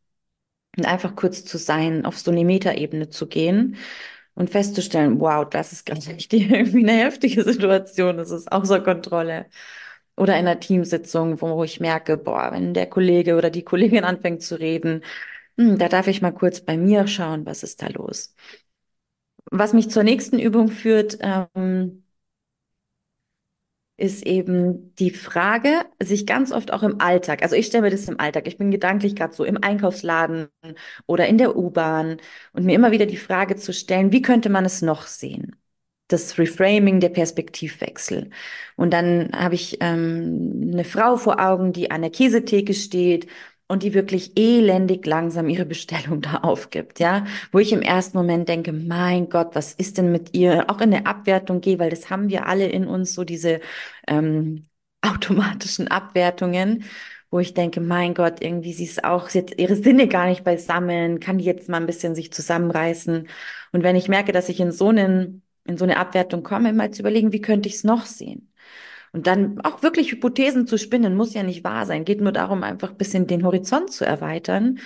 und 0.79 0.87
einfach 0.87 1.17
kurz 1.17 1.45
zu 1.45 1.59
sein, 1.59 2.07
auf 2.07 2.19
so 2.19 2.31
eine 2.33 2.45
Metaebene 2.45 3.11
zu 3.11 3.29
gehen 3.29 3.77
und 4.35 4.51
festzustellen, 4.51 5.21
wow, 5.21 5.49
das 5.49 5.73
ist 5.73 5.87
ganz 5.87 6.09
echt 6.09 6.33
irgendwie 6.33 6.81
eine 6.89 6.93
heftige 7.05 7.43
Situation, 7.45 8.17
das 8.19 8.31
ist 8.31 8.51
außer 8.53 8.81
Kontrolle. 8.81 9.47
Oder 10.17 10.35
in 10.35 10.47
einer 10.47 10.61
Teamsitzung, 10.61 11.41
wo 11.41 11.65
ich 11.65 11.81
merke, 11.81 12.17
boah, 12.19 12.51
wenn 12.53 12.75
der 12.75 12.87
Kollege 12.89 13.37
oder 13.37 13.51
die 13.51 13.65
Kollegin 13.65 14.05
anfängt 14.07 14.43
zu 14.43 14.59
reden, 14.61 15.03
hm, 15.59 15.79
da 15.79 15.89
darf 15.89 16.09
ich 16.09 16.23
mal 16.23 16.33
kurz 16.33 16.61
bei 16.63 16.77
mir 16.79 17.07
schauen, 17.09 17.47
was 17.47 17.63
ist 17.65 17.83
da 17.83 17.89
los. 17.89 18.35
Was 19.51 19.73
mich 19.73 19.91
zur 19.91 20.03
nächsten 20.05 20.39
Übung 20.39 20.69
führt, 20.69 21.19
ähm, 21.23 22.05
ist 24.01 24.27
eben 24.27 24.95
die 24.97 25.11
Frage, 25.11 25.85
sich 26.03 26.27
ganz 26.27 26.53
oft 26.53 26.73
auch 26.73 26.83
im 26.83 27.01
Alltag, 27.01 27.43
also 27.43 27.55
ich 27.55 27.67
stelle 27.67 27.83
mir 27.83 27.91
das 27.91 28.09
im 28.09 28.19
Alltag, 28.19 28.47
ich 28.47 28.59
bin 28.59 28.71
gedanklich 28.71 29.15
gerade 29.15 29.35
so 29.35 29.45
im 29.45 29.63
Einkaufsladen 29.63 30.49
oder 31.07 31.27
in 31.27 31.39
der 31.39 31.57
U-Bahn 31.57 32.17
und 32.53 32.65
mir 32.65 32.75
immer 32.75 32.93
wieder 32.93 33.07
die 33.07 33.17
Frage 33.17 33.57
zu 33.57 33.73
stellen, 33.73 34.13
wie 34.13 34.23
könnte 34.23 34.49
man 34.49 34.65
es 34.65 34.83
noch 34.83 35.07
sehen? 35.07 35.57
Das 36.09 36.39
Reframing, 36.39 36.99
der 37.01 37.11
Perspektivwechsel. 37.11 38.31
Und 38.77 38.93
dann 38.93 39.31
habe 39.33 39.55
ich 39.55 39.79
ähm, 39.81 40.71
eine 40.73 40.85
Frau 40.85 41.17
vor 41.17 41.41
Augen, 41.41 41.73
die 41.73 41.91
an 41.93 42.01
der 42.03 42.11
Käsetheke 42.11 42.75
steht 42.75 43.29
und 43.71 43.85
die 43.85 43.95
wirklich 43.95 44.37
elendig 44.37 45.07
langsam 45.07 45.49
ihre 45.49 45.65
Bestellung 45.65 46.21
da 46.21 46.39
aufgibt, 46.39 46.99
ja, 46.99 47.25
wo 47.53 47.59
ich 47.61 47.73
im 47.73 47.83
ersten 47.83 48.19
Moment 48.19 48.49
denke, 48.49 48.73
mein 48.73 49.29
Gott, 49.29 49.55
was 49.55 49.73
ist 49.75 49.97
denn 49.99 50.11
mit 50.11 50.35
ihr? 50.35 50.69
Auch 50.69 50.81
in 50.81 50.91
der 50.91 51.07
Abwertung 51.07 51.61
gehe, 51.61 51.79
weil 51.79 51.91
das 51.91 52.11
haben 52.11 52.29
wir 52.31 52.47
alle 52.47 52.67
in 52.69 52.87
uns, 52.89 53.15
so 53.15 53.23
diese 53.25 53.61
ähm, 54.09 54.65
automatischen 55.03 55.89
Abwertungen, 55.89 56.85
wo 57.31 57.39
ich 57.39 57.55
denke, 57.55 57.81
mein 57.81 58.15
Gott, 58.15 58.43
irgendwie 58.43 58.73
sie 58.73 58.85
ist 58.85 59.05
auch, 59.05 59.29
sie 59.29 59.39
hat 59.41 59.57
ihre 59.59 59.77
Sinne 59.77 60.09
gar 60.09 60.27
nicht 60.27 60.43
beisammen, 60.45 61.21
kann 61.21 61.39
die 61.39 61.45
jetzt 61.45 61.69
mal 61.69 61.77
ein 61.79 61.87
bisschen 61.87 62.15
sich 62.17 62.33
zusammenreißen. 62.33 63.29
Und 63.73 63.83
wenn 63.85 63.95
ich 63.97 64.09
merke, 64.09 64.33
dass 64.33 64.49
ich 64.49 64.59
in 64.61 64.73
so 64.73 64.89
einen, 64.89 65.43
in 65.65 65.77
so 65.79 65.85
eine 65.85 65.97
Abwertung 65.99 66.43
komme, 66.43 66.73
mal 66.73 66.91
zu 66.91 67.03
überlegen, 67.03 67.33
wie 67.33 67.41
könnte 67.41 67.69
ich 67.69 67.77
es 67.77 67.85
noch 67.85 68.05
sehen? 68.07 68.50
Und 69.13 69.27
dann 69.27 69.61
auch 69.63 69.83
wirklich 69.83 70.13
Hypothesen 70.13 70.67
zu 70.67 70.79
spinnen, 70.79 71.17
muss 71.17 71.35
ja 71.35 71.43
nicht 71.43 71.65
wahr 71.65 71.87
sein. 71.87 72.05
Geht 72.05 72.21
nur 72.21 72.33
darum, 72.33 72.63
einfach 72.63 72.91
ein 72.91 72.97
bisschen 72.97 73.27
den 73.27 73.45
Horizont 73.45 73.93
zu 73.93 74.05
erweitern. 74.05 74.79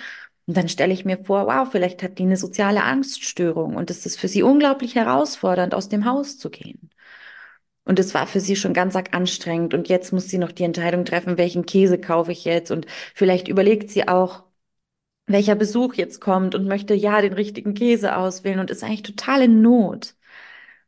Und 0.47 0.57
dann 0.57 0.69
stelle 0.69 0.93
ich 0.93 1.05
mir 1.05 1.23
vor, 1.23 1.47
wow, 1.47 1.67
vielleicht 1.69 2.03
hat 2.03 2.17
die 2.19 2.23
eine 2.23 2.37
soziale 2.37 2.83
Angststörung 2.83 3.75
und 3.75 3.89
es 3.89 4.05
ist 4.05 4.19
für 4.19 4.27
sie 4.27 4.43
unglaublich 4.43 4.95
herausfordernd, 4.95 5.73
aus 5.73 5.89
dem 5.89 6.05
Haus 6.05 6.37
zu 6.37 6.49
gehen. 6.49 6.89
Und 7.83 7.99
es 7.99 8.13
war 8.13 8.27
für 8.27 8.39
sie 8.39 8.55
schon 8.55 8.73
ganz 8.73 8.95
arg 8.95 9.13
anstrengend. 9.15 9.73
Und 9.73 9.87
jetzt 9.89 10.11
muss 10.11 10.27
sie 10.27 10.39
noch 10.39 10.51
die 10.51 10.63
Entscheidung 10.63 11.05
treffen, 11.05 11.37
welchen 11.37 11.65
Käse 11.65 11.99
kaufe 11.99 12.31
ich 12.31 12.43
jetzt. 12.45 12.71
Und 12.71 12.87
vielleicht 13.13 13.47
überlegt 13.47 13.91
sie 13.91 14.07
auch, 14.07 14.43
welcher 15.27 15.55
Besuch 15.55 15.95
jetzt 15.95 16.21
kommt 16.21 16.55
und 16.55 16.67
möchte 16.67 16.93
ja 16.93 17.21
den 17.21 17.33
richtigen 17.33 17.73
Käse 17.73 18.17
auswählen 18.17 18.59
und 18.59 18.71
ist 18.71 18.83
eigentlich 18.83 19.03
total 19.03 19.43
in 19.43 19.61
Not. 19.61 20.15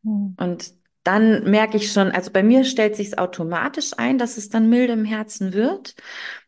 Mhm. 0.03 0.35
Und 0.39 0.73
dann 1.07 1.49
merke 1.49 1.77
ich 1.77 1.91
schon, 1.91 2.11
also 2.11 2.31
bei 2.31 2.43
mir 2.43 2.65
stellt 2.65 2.95
sich 2.97 3.17
automatisch 3.17 3.91
ein, 3.97 4.17
dass 4.17 4.37
es 4.37 4.49
dann 4.49 4.69
milde 4.69 4.93
im 4.93 5.05
Herzen 5.05 5.53
wird. 5.53 5.95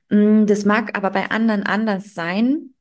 Mm, 0.10 0.46
Das 0.46 0.66
mag 0.66 0.98
aber 0.98 1.12
bei 1.12 1.32
anderen 1.32 1.64
anders 1.64 2.14
sein, 2.14 2.76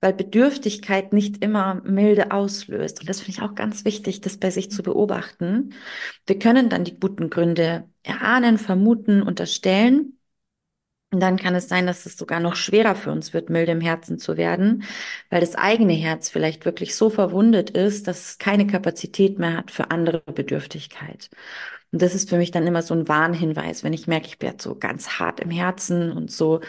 weil 0.00 0.14
Bedürftigkeit 0.14 1.12
nicht 1.12 1.42
immer 1.44 1.76
Milde 1.84 2.32
auslöst. 2.32 3.00
Und 3.00 3.08
das 3.08 3.20
finde 3.20 3.38
ich 3.38 3.42
auch 3.42 3.54
ganz 3.54 3.84
wichtig, 3.84 4.20
das 4.20 4.36
bei 4.38 4.50
sich 4.50 4.70
zu 4.70 4.82
beobachten. 4.82 5.74
Wir 6.26 6.38
können 6.38 6.68
dann 6.68 6.84
die 6.84 6.98
guten 6.98 7.30
Gründe 7.30 7.88
erahnen, 8.02 8.58
vermuten, 8.58 9.22
unterstellen. 9.22 10.18
Und 11.12 11.20
dann 11.20 11.36
kann 11.36 11.54
es 11.54 11.68
sein, 11.68 11.86
dass 11.86 12.06
es 12.06 12.16
sogar 12.16 12.40
noch 12.40 12.56
schwerer 12.56 12.94
für 12.94 13.12
uns 13.12 13.34
wird, 13.34 13.50
milde 13.50 13.72
im 13.72 13.82
Herzen 13.82 14.18
zu 14.18 14.38
werden, 14.38 14.84
weil 15.28 15.40
das 15.42 15.56
eigene 15.56 15.92
Herz 15.92 16.30
vielleicht 16.30 16.64
wirklich 16.64 16.96
so 16.96 17.10
verwundet 17.10 17.68
ist, 17.70 18.08
dass 18.08 18.30
es 18.30 18.38
keine 18.38 18.66
Kapazität 18.66 19.38
mehr 19.38 19.58
hat 19.58 19.70
für 19.70 19.90
andere 19.90 20.20
Bedürftigkeit. 20.20 21.28
Und 21.92 22.00
das 22.00 22.14
ist 22.14 22.30
für 22.30 22.38
mich 22.38 22.50
dann 22.50 22.66
immer 22.66 22.80
so 22.82 22.94
ein 22.94 23.08
Warnhinweis, 23.08 23.84
wenn 23.84 23.92
ich 23.92 24.06
merke, 24.06 24.26
ich 24.28 24.40
werde 24.40 24.62
so 24.62 24.74
ganz 24.74 25.18
hart 25.18 25.40
im 25.40 25.50
Herzen 25.50 26.12
und 26.12 26.30
so 26.32 26.60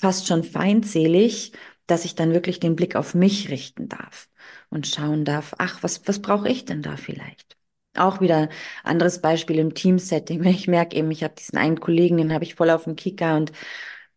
fast 0.00 0.26
schon 0.26 0.42
feindselig, 0.42 1.52
dass 1.86 2.04
ich 2.04 2.16
dann 2.16 2.32
wirklich 2.32 2.58
den 2.60 2.76
Blick 2.76 2.96
auf 2.96 3.14
mich 3.14 3.50
richten 3.50 3.88
darf 3.88 4.28
und 4.70 4.88
schauen 4.88 5.24
darf, 5.24 5.54
ach, 5.58 5.82
was, 5.84 6.06
was 6.08 6.20
brauche 6.20 6.48
ich 6.48 6.64
denn 6.64 6.82
da 6.82 6.96
vielleicht? 6.96 7.56
Auch 7.96 8.20
wieder 8.20 8.48
anderes 8.82 9.20
Beispiel 9.20 9.58
im 9.58 9.74
Teamsetting, 9.74 10.42
wenn 10.44 10.50
ich 10.54 10.68
merke 10.68 10.96
eben, 10.96 11.10
ich 11.10 11.24
habe 11.24 11.34
diesen 11.34 11.58
einen 11.58 11.80
Kollegen, 11.80 12.16
den 12.18 12.32
habe 12.32 12.44
ich 12.44 12.54
voll 12.54 12.70
auf 12.70 12.84
dem 12.84 12.96
Kicker 12.96 13.36
und 13.36 13.52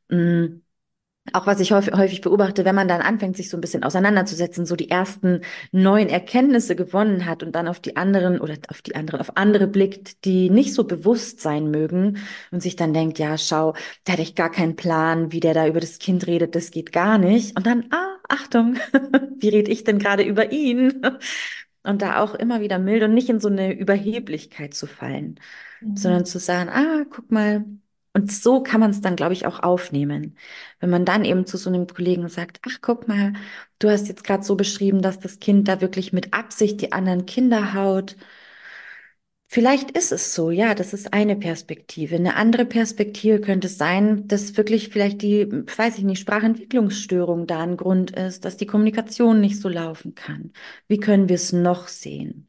mh, 0.10 0.18
mm, 0.48 0.62
auch 1.34 1.46
was 1.46 1.60
ich 1.60 1.72
häufig, 1.72 1.94
häufig 1.94 2.22
beobachte, 2.22 2.66
wenn 2.66 2.76
man 2.76 2.88
dann 2.88 3.02
anfängt, 3.02 3.36
sich 3.38 3.50
so 3.50 3.58
ein 3.58 3.62
bisschen 3.62 3.84
auseinanderzusetzen, 3.84 4.66
so 4.66 4.76
die 4.76 4.90
ersten 4.90 5.42
neuen 5.72 6.10
Erkenntnisse 6.10 6.76
gewonnen 6.76 7.26
hat 7.26 7.44
und 7.44 7.54
dann 7.54 7.68
auf 7.68 7.80
die 7.80 7.98
anderen 7.98 8.40
oder 8.40 8.56
auf 8.70 8.82
die 8.82 8.96
anderen, 8.96 9.20
auf 9.20 9.36
andere 9.36 9.68
blickt, 9.68 10.24
die 10.26 10.50
nicht 10.50 10.74
so 10.74 10.86
bewusst 10.86 11.42
sein 11.42 11.70
mögen 11.70 12.20
und 12.52 12.62
sich 12.62 12.76
dann 12.76 12.94
denkt, 12.94 13.20
ja, 13.20 13.38
schau, 13.38 13.74
der 14.06 14.14
hat 14.14 14.20
echt 14.22 14.36
gar 14.36 14.52
keinen 14.52 14.76
Plan, 14.76 15.32
wie 15.32 15.40
der 15.40 15.54
da 15.54 15.68
über 15.68 15.80
das 15.80 16.00
Kind 16.00 16.28
redet, 16.28 16.56
das 16.56 16.72
geht 16.72 16.92
gar 16.92 17.18
nicht. 17.18 17.58
Und 17.58 17.66
dann, 17.66 17.86
ah, 17.92 18.18
Achtung, 18.30 18.76
wie 19.40 19.50
rede 19.50 19.72
ich 19.72 19.84
denn 19.84 20.00
gerade 20.00 20.24
über 20.24 20.52
ihn? 20.52 21.02
Und 21.88 22.02
da 22.02 22.20
auch 22.22 22.36
immer 22.36 22.60
wieder 22.62 22.80
mild 22.80 23.04
und 23.04 23.14
nicht 23.14 23.30
in 23.30 23.40
so 23.40 23.48
eine 23.48 23.74
Überheblichkeit 23.74 24.74
zu 24.74 24.88
fallen, 24.88 25.40
mhm. 25.82 25.96
sondern 25.96 26.26
zu 26.26 26.40
sagen, 26.40 26.70
ah, 26.70 27.06
guck 27.10 27.32
mal, 27.32 27.66
und 28.14 28.32
so 28.32 28.64
kann 28.64 28.80
man 28.80 28.90
es 28.92 29.00
dann, 29.02 29.16
glaube 29.16 29.34
ich, 29.34 29.46
auch 29.46 29.60
aufnehmen. 29.62 30.36
Wenn 30.80 30.90
man 30.90 31.06
dann 31.06 31.24
eben 31.24 31.46
zu 31.46 31.58
so 31.58 31.70
einem 31.70 31.86
Kollegen 31.88 32.28
sagt, 32.30 32.60
ach, 32.68 32.80
guck 32.82 33.08
mal, 33.08 33.34
du 33.80 33.90
hast 33.90 34.08
jetzt 34.08 34.24
gerade 34.24 34.44
so 34.44 34.56
beschrieben, 34.56 35.04
dass 35.04 35.20
das 35.20 35.40
Kind 35.40 35.68
da 35.68 35.82
wirklich 35.82 36.14
mit 36.14 36.34
Absicht 36.34 36.82
die 36.82 36.94
anderen 36.94 37.28
Kinder 37.28 37.74
haut. 37.76 38.18
Vielleicht 39.50 39.92
ist 39.92 40.12
es 40.12 40.36
so, 40.36 40.52
ja, 40.52 40.76
das 40.76 40.94
ist 40.94 41.14
eine 41.14 41.36
Perspektive. 41.38 42.16
Eine 42.16 42.36
andere 42.36 42.66
Perspektive 42.66 43.40
könnte 43.40 43.70
sein, 43.70 44.28
dass 44.28 44.58
wirklich 44.58 44.90
vielleicht 44.90 45.22
die, 45.22 45.48
weiß 45.50 45.98
ich 45.98 46.04
nicht, 46.04 46.20
Sprachentwicklungsstörung 46.20 47.48
da 47.48 47.62
ein 47.64 47.78
Grund 47.78 48.12
ist, 48.12 48.44
dass 48.46 48.58
die 48.58 48.66
Kommunikation 48.66 49.40
nicht 49.40 49.60
so 49.60 49.70
laufen 49.70 50.16
kann. 50.16 50.52
Wie 50.90 51.00
können 51.00 51.30
wir 51.30 51.36
es 51.36 51.54
noch 51.54 51.88
sehen? 51.88 52.48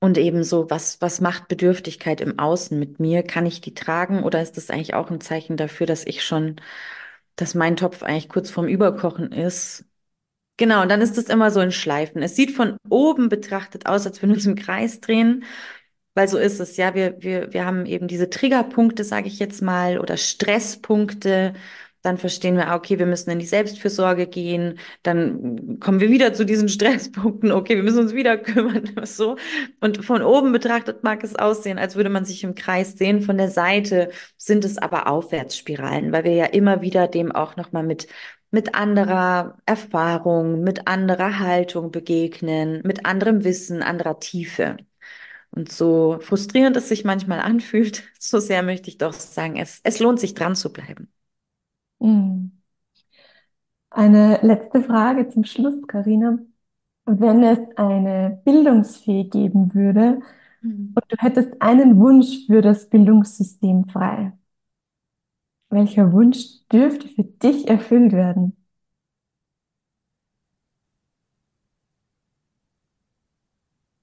Und 0.00 0.18
ebenso, 0.18 0.70
was, 0.70 1.00
was 1.00 1.20
macht 1.20 1.48
Bedürftigkeit 1.48 2.20
im 2.20 2.38
Außen 2.38 2.78
mit 2.78 3.00
mir? 3.00 3.22
Kann 3.22 3.46
ich 3.46 3.60
die 3.60 3.74
tragen 3.74 4.22
oder 4.24 4.42
ist 4.42 4.56
das 4.56 4.70
eigentlich 4.70 4.94
auch 4.94 5.10
ein 5.10 5.20
Zeichen 5.20 5.56
dafür, 5.56 5.86
dass 5.86 6.06
ich 6.06 6.22
schon, 6.24 6.56
dass 7.36 7.54
mein 7.54 7.76
Topf 7.76 8.02
eigentlich 8.02 8.28
kurz 8.28 8.50
vorm 8.50 8.68
Überkochen 8.68 9.32
ist? 9.32 9.84
Genau, 10.58 10.82
und 10.82 10.88
dann 10.90 11.02
ist 11.02 11.18
es 11.18 11.26
immer 11.28 11.50
so 11.50 11.60
in 11.60 11.70
Schleifen. 11.72 12.22
Es 12.22 12.34
sieht 12.36 12.50
von 12.52 12.76
oben 12.88 13.28
betrachtet 13.28 13.86
aus, 13.86 14.06
als 14.06 14.22
würden 14.22 14.30
wir 14.30 14.36
uns 14.36 14.46
im 14.46 14.54
Kreis 14.54 15.00
drehen, 15.00 15.44
weil 16.14 16.28
so 16.28 16.38
ist 16.38 16.60
es. 16.60 16.76
Ja, 16.78 16.94
wir, 16.94 17.16
wir, 17.22 17.52
wir 17.52 17.66
haben 17.66 17.84
eben 17.86 18.08
diese 18.08 18.30
Triggerpunkte, 18.30 19.04
sage 19.04 19.28
ich 19.28 19.38
jetzt 19.38 19.60
mal, 19.62 19.98
oder 19.98 20.16
Stresspunkte 20.16 21.54
dann 22.02 22.18
verstehen 22.18 22.56
wir, 22.56 22.68
ah, 22.68 22.76
okay, 22.76 23.00
wir 23.00 23.06
müssen 23.06 23.30
in 23.30 23.40
die 23.40 23.46
Selbstfürsorge 23.46 24.28
gehen, 24.28 24.78
dann 25.02 25.80
kommen 25.80 25.98
wir 25.98 26.08
wieder 26.08 26.32
zu 26.32 26.46
diesen 26.46 26.68
Stresspunkten, 26.68 27.50
okay, 27.50 27.74
wir 27.74 27.82
müssen 27.82 27.98
uns 27.98 28.14
wieder 28.14 28.38
kümmern, 28.38 28.84
so. 29.04 29.36
Und 29.80 30.04
von 30.04 30.22
oben 30.22 30.52
betrachtet 30.52 31.02
mag 31.02 31.24
es 31.24 31.34
aussehen, 31.34 31.78
als 31.78 31.96
würde 31.96 32.10
man 32.10 32.24
sich 32.24 32.44
im 32.44 32.54
Kreis 32.54 32.92
sehen, 32.96 33.22
von 33.22 33.36
der 33.38 33.50
Seite 33.50 34.10
sind 34.36 34.64
es 34.64 34.78
aber 34.78 35.08
Aufwärtsspiralen, 35.08 36.12
weil 36.12 36.22
wir 36.24 36.34
ja 36.34 36.44
immer 36.46 36.80
wieder 36.80 37.08
dem 37.08 37.32
auch 37.32 37.56
nochmal 37.56 37.82
mit 37.82 38.06
mit 38.56 38.74
anderer 38.74 39.58
Erfahrung, 39.66 40.62
mit 40.64 40.88
anderer 40.88 41.40
Haltung 41.40 41.90
begegnen, 41.90 42.80
mit 42.84 43.04
anderem 43.04 43.44
Wissen, 43.44 43.82
anderer 43.82 44.18
Tiefe. 44.18 44.78
Und 45.50 45.70
so 45.70 46.18
frustrierend 46.22 46.74
es 46.78 46.88
sich 46.88 47.04
manchmal 47.04 47.40
anfühlt, 47.40 48.04
so 48.18 48.38
sehr 48.38 48.62
möchte 48.62 48.88
ich 48.88 48.96
doch 48.96 49.12
sagen, 49.12 49.56
es, 49.56 49.80
es 49.84 50.00
lohnt 50.00 50.20
sich 50.20 50.32
dran 50.32 50.56
zu 50.56 50.72
bleiben. 50.72 51.12
Hm. 52.00 52.52
Eine 53.90 54.38
letzte 54.40 54.82
Frage 54.82 55.28
zum 55.28 55.44
Schluss, 55.44 55.86
Karina. 55.86 56.38
Wenn 57.04 57.44
es 57.44 57.58
eine 57.76 58.40
Bildungsfee 58.46 59.24
geben 59.24 59.74
würde 59.74 60.20
mhm. 60.62 60.94
und 60.94 61.04
du 61.08 61.16
hättest 61.18 61.60
einen 61.60 61.98
Wunsch 62.00 62.46
für 62.46 62.62
das 62.62 62.88
Bildungssystem 62.88 63.86
frei, 63.90 64.32
welcher 65.76 66.12
Wunsch 66.12 66.38
dürfte 66.72 67.08
für 67.08 67.24
dich 67.24 67.68
erfüllt 67.68 68.12
werden? 68.12 68.56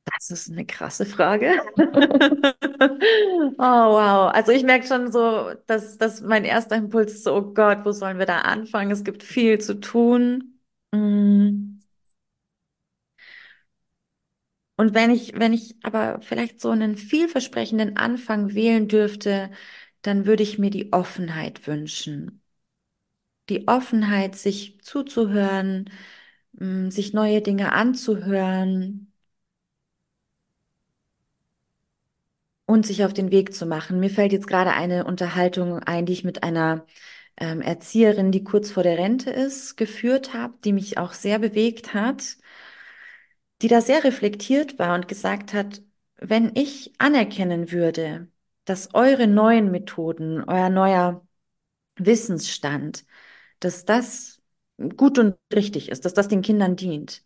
Das 0.05 0.29
ist 0.31 0.51
eine 0.51 0.65
krasse 0.65 1.05
Frage. 1.05 1.51
oh, 1.77 3.53
wow. 3.57 4.31
Also 4.33 4.51
ich 4.51 4.63
merke 4.63 4.85
schon 4.87 5.11
so, 5.11 5.53
dass, 5.67 5.97
dass 5.97 6.21
mein 6.21 6.43
erster 6.45 6.75
Impuls 6.75 7.13
ist 7.13 7.23
so, 7.23 7.35
oh 7.35 7.53
Gott, 7.53 7.79
wo 7.85 7.91
sollen 7.91 8.19
wir 8.19 8.25
da 8.25 8.39
anfangen? 8.39 8.91
Es 8.91 9.03
gibt 9.03 9.23
viel 9.23 9.59
zu 9.59 9.79
tun. 9.79 10.59
Mm. 10.91 11.79
Und 14.75 14.93
wenn 14.95 15.11
ich, 15.11 15.33
wenn 15.39 15.53
ich 15.53 15.75
aber 15.83 16.19
vielleicht 16.21 16.59
so 16.59 16.69
einen 16.71 16.97
vielversprechenden 16.97 17.95
Anfang 17.97 18.53
wählen 18.55 18.87
dürfte, 18.87 19.51
dann 20.03 20.25
würde 20.27 20.43
ich 20.43 20.59
mir 20.59 20.69
die 20.69 20.93
Offenheit 20.93 21.67
wünschen. 21.67 22.43
Die 23.49 23.67
Offenheit, 23.67 24.35
sich 24.35 24.79
zuzuhören, 24.81 25.89
mm, 26.53 26.89
sich 26.89 27.13
neue 27.13 27.41
Dinge 27.41 27.71
anzuhören, 27.73 29.13
und 32.65 32.85
sich 32.85 33.03
auf 33.05 33.13
den 33.13 33.31
Weg 33.31 33.53
zu 33.53 33.65
machen. 33.65 33.99
Mir 33.99 34.09
fällt 34.09 34.31
jetzt 34.33 34.47
gerade 34.47 34.71
eine 34.71 35.05
Unterhaltung 35.05 35.79
ein, 35.79 36.05
die 36.05 36.13
ich 36.13 36.23
mit 36.23 36.43
einer 36.43 36.85
ähm, 37.37 37.61
Erzieherin, 37.61 38.31
die 38.31 38.43
kurz 38.43 38.71
vor 38.71 38.83
der 38.83 38.97
Rente 38.97 39.29
ist, 39.31 39.75
geführt 39.77 40.33
habe, 40.33 40.55
die 40.63 40.73
mich 40.73 40.97
auch 40.97 41.13
sehr 41.13 41.39
bewegt 41.39 41.93
hat, 41.93 42.37
die 43.61 43.67
da 43.67 43.81
sehr 43.81 44.03
reflektiert 44.03 44.77
war 44.79 44.93
und 44.95 45.07
gesagt 45.07 45.53
hat, 45.53 45.81
wenn 46.17 46.51
ich 46.55 46.93
anerkennen 46.99 47.71
würde, 47.71 48.27
dass 48.65 48.93
eure 48.93 49.27
neuen 49.27 49.71
Methoden, 49.71 50.43
euer 50.43 50.69
neuer 50.69 51.25
Wissensstand, 51.97 53.05
dass 53.59 53.85
das 53.85 54.41
gut 54.97 55.19
und 55.19 55.35
richtig 55.53 55.89
ist, 55.89 56.05
dass 56.05 56.13
das 56.13 56.27
den 56.29 56.41
Kindern 56.41 56.75
dient, 56.75 57.23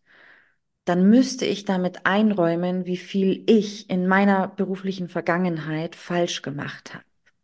dann 0.86 1.10
müsste 1.10 1.46
ich 1.46 1.66
damit 1.66 2.06
einräumen, 2.06 2.86
wie 2.86 2.98
viel 2.98 3.44
ich 3.48 3.90
in 3.90 4.08
meiner 4.08 4.48
beruflichen 4.48 5.10
Vergangenheit 5.10 5.96
falsch 5.96 6.42
gemacht 6.42 6.94
habe. 6.94 7.04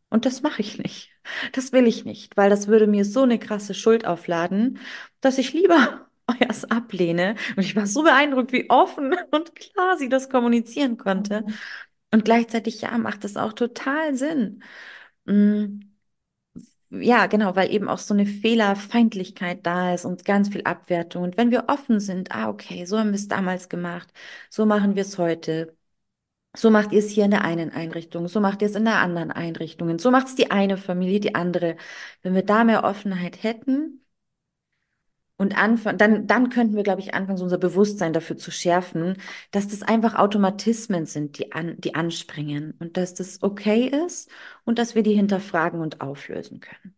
Und 0.10 0.26
das 0.26 0.42
mache 0.44 0.62
ich 0.62 0.78
nicht. 0.78 1.10
Das 1.54 1.72
will 1.74 1.88
ich 1.88 2.06
nicht, 2.06 2.38
weil 2.38 2.50
das 2.50 2.68
würde 2.68 2.88
mir 2.88 3.04
so 3.06 3.24
eine 3.24 3.40
krasse 3.40 3.74
Schuld 3.74 4.06
aufladen, 4.06 4.80
dass 5.22 5.38
ich 5.38 5.54
lieber 5.54 6.08
euers 6.28 6.66
ablehne. 6.66 7.36
Und 7.58 7.64
ich 7.64 7.76
war 7.76 7.88
so 7.88 8.04
beeindruckt, 8.04 8.54
wie 8.54 8.70
offen 8.70 9.14
und 9.32 9.56
klar 9.56 9.98
sie 9.98 10.10
das 10.10 10.30
kommunizieren 10.30 10.98
konnte. 10.98 11.46
Und 12.14 12.26
gleichzeitig, 12.26 12.82
ja, 12.82 12.98
macht 13.00 13.24
das 13.24 13.38
auch 13.38 13.54
total 13.54 14.16
Sinn. 14.16 14.64
Mm, 15.26 15.82
ja, 16.90 17.26
genau, 17.26 17.56
weil 17.56 17.72
eben 17.72 17.90
auch 17.90 17.98
so 17.98 18.14
eine 18.14 18.26
Fehlerfeindlichkeit 18.28 19.66
da 19.66 19.94
ist 19.94 20.06
und 20.06 20.26
ganz 20.26 20.50
viel 20.50 20.64
Abwertung. 20.64 21.24
Und 21.24 21.38
wenn 21.38 21.50
wir 21.52 21.66
offen 21.68 22.00
sind, 22.00 22.32
ah, 22.32 22.50
okay, 22.50 22.86
so 22.86 23.00
haben 23.00 23.10
wir 23.10 23.16
es 23.16 23.28
damals 23.28 23.68
gemacht, 23.70 24.10
so 24.50 24.66
machen 24.66 24.96
wir 24.96 25.02
es 25.02 25.18
heute. 25.18 25.76
So 26.56 26.72
macht 26.72 26.92
ihr 26.94 27.00
es 27.00 27.10
hier 27.12 27.26
in 27.26 27.32
der 27.32 27.44
einen 27.46 27.72
Einrichtung, 27.72 28.28
so 28.28 28.42
macht 28.42 28.62
ihr 28.62 28.70
es 28.70 28.76
in 28.76 28.86
der 28.86 29.00
anderen 29.00 29.32
Einrichtung, 29.32 29.98
so 30.00 30.12
macht 30.12 30.28
es 30.28 30.36
die 30.36 30.52
eine 30.52 30.78
Familie, 30.78 31.20
die 31.20 31.36
andere. 31.36 31.78
Wenn 32.24 32.36
wir 32.36 32.44
da 32.46 32.64
mehr 32.66 32.84
Offenheit 32.86 33.44
hätten 33.44 34.03
und 35.38 35.58
anfangen, 35.58 35.98
dann, 35.98 36.28
dann 36.28 36.50
könnten 36.50 36.76
wir, 36.76 36.84
glaube 36.84 37.02
ich, 37.02 37.14
anfangen, 37.14 37.38
so 37.38 37.44
unser 37.44 37.58
Bewusstsein 37.58 38.14
dafür 38.14 38.38
zu 38.38 38.52
schärfen, 38.52 39.18
dass 39.52 39.68
das 39.68 39.82
einfach 39.84 40.16
Automatismen 40.16 41.06
sind, 41.06 41.38
die, 41.40 41.52
an, 41.54 41.76
die 41.80 41.96
anspringen 41.96 42.76
und 42.80 42.98
dass 42.98 43.14
das 43.14 43.42
okay 43.44 43.88
ist 44.06 44.30
und 44.66 44.80
dass 44.80 44.96
wir 44.96 45.04
die 45.04 45.14
hinterfragen 45.16 45.82
und 45.82 46.02
auflösen 46.02 46.60
können. 46.60 46.96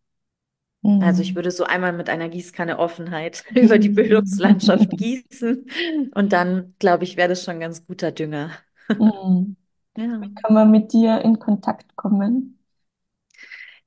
Mhm. 0.82 1.02
Also 1.02 1.22
ich 1.22 1.34
würde 1.34 1.50
so 1.50 1.64
einmal 1.64 1.92
mit 1.92 2.08
einer 2.08 2.28
Gießkanne 2.28 2.78
Offenheit 2.78 3.44
über 3.54 3.78
die 3.78 3.88
Bildungslandschaft 3.88 4.90
gießen 4.96 5.66
und 6.14 6.32
dann, 6.32 6.74
glaube 6.78 7.04
ich, 7.04 7.16
wäre 7.16 7.28
das 7.30 7.44
schon 7.44 7.54
ein 7.54 7.60
ganz 7.60 7.86
guter 7.86 8.12
Dünger. 8.12 8.50
Mhm. 8.98 9.56
Ja. 9.98 10.20
Wie 10.20 10.34
kann 10.34 10.52
man 10.52 10.70
mit 10.70 10.92
dir 10.92 11.22
in 11.22 11.38
Kontakt 11.38 11.96
kommen? 11.96 12.58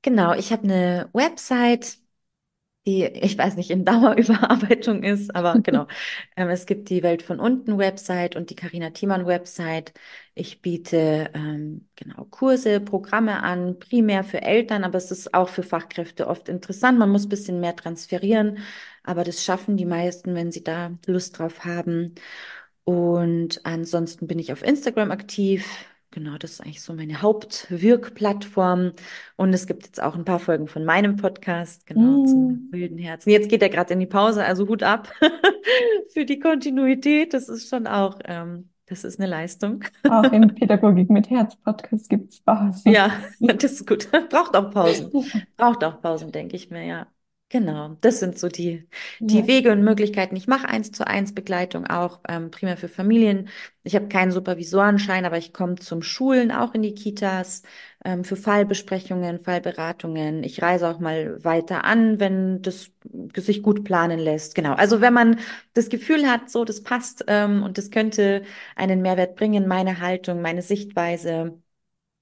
Genau, 0.02 0.32
ich 0.34 0.52
habe 0.52 0.64
eine 0.64 1.08
Website, 1.12 1.98
die, 2.90 3.04
ich 3.04 3.38
weiß 3.38 3.56
nicht, 3.56 3.70
in 3.70 3.84
Dauerüberarbeitung 3.84 5.02
ist, 5.04 5.34
aber 5.34 5.58
genau. 5.62 5.86
Ähm, 6.36 6.48
es 6.48 6.66
gibt 6.66 6.90
die 6.90 7.02
Welt 7.02 7.22
von 7.22 7.38
unten 7.38 7.78
Website 7.78 8.36
und 8.36 8.50
die 8.50 8.56
Carina 8.56 8.90
Thiemann 8.90 9.26
Website. 9.26 9.92
Ich 10.34 10.60
biete 10.60 11.30
ähm, 11.34 11.88
genau 11.96 12.24
Kurse, 12.24 12.80
Programme 12.80 13.42
an, 13.42 13.78
primär 13.78 14.24
für 14.24 14.42
Eltern, 14.42 14.84
aber 14.84 14.98
es 14.98 15.10
ist 15.10 15.34
auch 15.34 15.48
für 15.48 15.62
Fachkräfte 15.62 16.26
oft 16.26 16.48
interessant. 16.48 16.98
Man 16.98 17.10
muss 17.10 17.26
ein 17.26 17.28
bisschen 17.28 17.60
mehr 17.60 17.76
transferieren, 17.76 18.58
aber 19.04 19.22
das 19.24 19.44
schaffen 19.44 19.76
die 19.76 19.86
meisten, 19.86 20.34
wenn 20.34 20.50
sie 20.50 20.64
da 20.64 20.92
Lust 21.06 21.38
drauf 21.38 21.64
haben. 21.64 22.14
Und 22.84 23.60
ansonsten 23.64 24.26
bin 24.26 24.38
ich 24.38 24.52
auf 24.52 24.62
Instagram 24.62 25.10
aktiv 25.12 25.64
Genau, 26.12 26.38
das 26.38 26.52
ist 26.52 26.60
eigentlich 26.60 26.82
so 26.82 26.92
meine 26.92 27.22
Hauptwirkplattform. 27.22 28.92
Und 29.36 29.54
es 29.54 29.68
gibt 29.68 29.84
jetzt 29.84 30.02
auch 30.02 30.16
ein 30.16 30.24
paar 30.24 30.40
Folgen 30.40 30.66
von 30.66 30.84
meinem 30.84 31.16
Podcast, 31.16 31.86
genau, 31.86 32.22
mm. 32.22 32.26
zum 32.26 32.68
wilden 32.72 32.98
Herzen. 32.98 33.30
Jetzt 33.30 33.48
geht 33.48 33.62
er 33.62 33.68
gerade 33.68 33.92
in 33.92 34.00
die 34.00 34.06
Pause, 34.06 34.44
also 34.44 34.66
Hut 34.66 34.82
ab 34.82 35.12
für 36.12 36.24
die 36.24 36.40
Kontinuität. 36.40 37.32
Das 37.32 37.48
ist 37.48 37.68
schon 37.68 37.86
auch, 37.86 38.18
ähm, 38.24 38.70
das 38.86 39.04
ist 39.04 39.20
eine 39.20 39.28
Leistung. 39.28 39.84
Auch 40.08 40.32
im 40.32 40.48
Pädagogik 40.54 41.10
mit 41.10 41.30
Herz 41.30 41.54
Podcast 41.54 42.08
gibt 42.08 42.32
es 42.32 42.40
Pausen. 42.40 42.90
Ja, 42.90 43.12
das 43.38 43.72
ist 43.72 43.86
gut. 43.86 44.10
Braucht 44.10 44.56
auch 44.56 44.70
Pausen. 44.72 45.12
Braucht 45.56 45.84
auch 45.84 46.02
Pausen, 46.02 46.32
denke 46.32 46.56
ich 46.56 46.70
mir, 46.70 46.84
ja. 46.84 47.06
Genau, 47.52 47.96
das 48.00 48.20
sind 48.20 48.38
so 48.38 48.46
die, 48.48 48.86
die 49.26 49.38
ja. 49.40 49.46
Wege 49.48 49.72
und 49.72 49.82
Möglichkeiten. 49.82 50.36
Ich 50.36 50.46
mache 50.46 50.68
eins 50.68 50.92
zu 50.92 51.04
eins 51.04 51.34
Begleitung 51.34 51.84
auch 51.84 52.20
ähm, 52.28 52.52
primär 52.52 52.76
für 52.76 52.86
Familien. 52.86 53.48
Ich 53.82 53.96
habe 53.96 54.06
keinen 54.06 54.30
Supervisorenschein, 54.30 55.24
aber 55.24 55.36
ich 55.36 55.52
komme 55.52 55.74
zum 55.74 56.00
Schulen 56.02 56.52
auch 56.52 56.74
in 56.74 56.82
die 56.82 56.94
Kitas 56.94 57.62
ähm, 58.04 58.22
für 58.22 58.36
Fallbesprechungen, 58.36 59.40
Fallberatungen. 59.40 60.44
Ich 60.44 60.62
reise 60.62 60.88
auch 60.88 61.00
mal 61.00 61.42
weiter 61.44 61.82
an, 61.84 62.20
wenn 62.20 62.62
das 62.62 62.92
sich 63.34 63.64
gut 63.64 63.82
planen 63.84 64.20
lässt. 64.20 64.54
Genau. 64.54 64.74
Also 64.74 65.00
wenn 65.00 65.12
man 65.12 65.40
das 65.74 65.88
Gefühl 65.88 66.28
hat, 66.30 66.50
so 66.50 66.64
das 66.64 66.84
passt 66.84 67.24
ähm, 67.26 67.64
und 67.64 67.78
das 67.78 67.90
könnte 67.90 68.42
einen 68.76 69.02
Mehrwert 69.02 69.34
bringen, 69.34 69.66
meine 69.66 69.98
Haltung, 70.00 70.40
meine 70.40 70.62
Sichtweise 70.62 71.58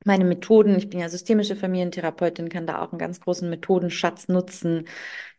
meine 0.09 0.25
Methoden, 0.25 0.77
ich 0.77 0.90
bin 0.90 0.99
ja 0.99 1.09
systemische 1.09 1.55
Familientherapeutin, 1.55 2.49
kann 2.49 2.66
da 2.66 2.83
auch 2.83 2.90
einen 2.90 2.99
ganz 2.99 3.21
großen 3.21 3.49
Methodenschatz 3.49 4.27
nutzen, 4.27 4.88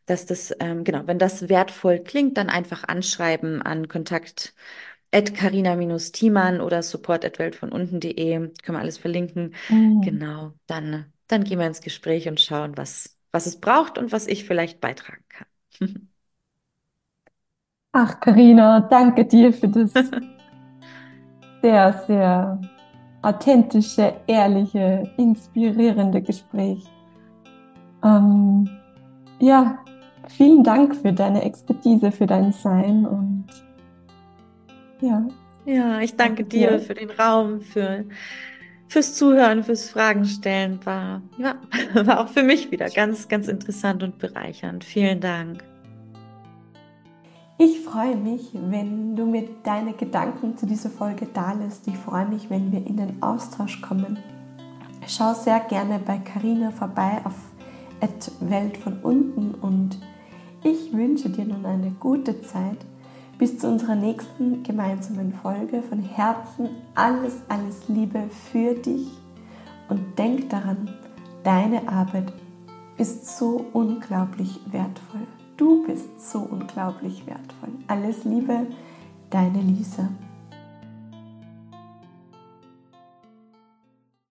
dass 0.06 0.26
das, 0.26 0.56
ähm, 0.62 0.86
genau, 0.86 1.02
wenn 1.06 1.20
das 1.20 1.50
wertvoll 1.50 2.00
klingt, 2.00 2.38
dann 2.38 2.50
einfach 2.50 2.86
anschreiben 2.86 3.62
an 3.62 3.90
Kontakt 3.90 4.54
at 5.12 5.34
carina-thiemann 5.36 6.62
oder 6.62 6.84
support 6.84 7.26
at 7.26 7.38
können 7.38 8.54
wir 8.68 8.80
alles 8.80 8.98
verlinken. 8.98 9.56
Mhm. 9.70 10.02
Genau, 10.02 10.54
dann, 10.68 11.12
dann 11.28 11.44
gehen 11.44 11.60
wir 11.60 11.68
ins 11.68 11.82
Gespräch 11.82 12.30
und 12.30 12.40
schauen, 12.40 12.78
was, 12.78 13.18
was 13.32 13.48
es 13.48 13.60
braucht 13.60 13.98
und 13.98 14.12
was 14.12 14.28
ich 14.28 14.46
vielleicht 14.46 14.80
beitragen 14.80 15.24
kann. 15.30 15.48
Ach, 17.92 18.20
Carina, 18.20 18.82
danke 18.82 19.26
dir 19.26 19.52
für 19.52 19.68
das 19.68 19.92
sehr, 21.62 22.04
sehr 22.08 22.62
authentische, 23.22 24.14
ehrliche, 24.28 25.10
inspirierende 25.18 26.22
Gespräch. 26.22 26.86
Ähm, 28.04 28.70
ja, 29.40 29.80
vielen 30.28 30.64
Dank 30.64 30.96
für 30.96 31.12
deine 31.12 31.44
Expertise, 31.44 32.12
für 32.12 32.26
dein 32.26 32.52
Sein 32.52 33.06
und 33.06 33.46
ja. 35.02 35.28
Ja, 35.66 36.00
ich 36.00 36.16
danke 36.16 36.46
dir 36.46 36.72
ja. 36.72 36.80
für 36.80 36.94
den 36.94 37.12
Raum, 37.12 37.62
für 37.62 38.06
fürs 38.90 39.14
Zuhören, 39.14 39.64
fürs 39.64 39.90
Fragen 39.90 40.26
stellen. 40.26 40.80
War, 40.84 41.22
ja, 41.38 41.56
war 41.94 42.22
auch 42.22 42.28
für 42.28 42.44
mich 42.44 42.72
wieder 42.72 42.90
ganz, 42.90 43.28
ganz 43.28 43.48
interessant 43.48 44.04
und 44.04 44.18
bereichernd. 44.18 44.84
Vielen 44.84 45.22
Dank. 45.22 45.64
Ich 47.62 47.82
freue 47.82 48.16
mich, 48.16 48.52
wenn 48.54 49.18
du 49.18 49.26
mir 49.26 49.46
deine 49.64 49.92
Gedanken 49.92 50.58
zu 50.58 50.66
dieser 50.66 50.90
Folge 50.90 51.28
da 51.34 51.52
lässt. 51.52 51.86
Ich 51.90 51.98
freue 51.98 52.26
mich, 52.26 52.50
wenn 52.50 52.72
wir 52.72 52.88
in 52.88 52.96
den 52.96 53.22
Austausch 53.22 53.82
kommen. 53.82 54.18
Schau 55.06 55.34
sehr 55.34 55.60
gerne 55.60 56.00
bei 56.00 56.20
Carina 56.20 56.72
vorbei 56.72 57.20
auf 57.26 57.34
Welt 58.40 58.78
von 58.78 59.00
unten 59.02 59.56
und 59.56 60.00
ich 60.64 60.94
wünsche 60.94 61.30
dir 61.30 61.44
nun 61.44 61.66
eine 61.66 61.92
gute 62.00 62.42
Zeit. 62.44 62.78
Bis 63.38 63.60
zu 63.60 63.68
unserer 63.68 63.96
nächsten 63.96 64.64
gemeinsamen 64.64 65.34
Folge. 65.34 65.82
Von 65.82 66.00
Herzen 66.00 66.70
alles, 66.96 67.42
alles 67.50 67.90
Liebe 67.90 68.30
für 68.54 68.74
dich 68.74 69.10
und 69.90 70.18
denk 70.18 70.50
daran, 70.50 70.90
deine 71.44 71.90
Arbeit 71.90 72.32
ist 72.98 73.38
so 73.38 73.66
unglaublich 73.74 74.62
wertvoll. 74.72 75.28
Du 75.60 75.86
bist 75.86 76.32
so 76.32 76.40
unglaublich 76.40 77.28
wertvoll. 77.28 77.74
Alles 77.88 78.24
Liebe, 78.24 78.68
deine 79.30 79.60
Lisa. 79.60 80.08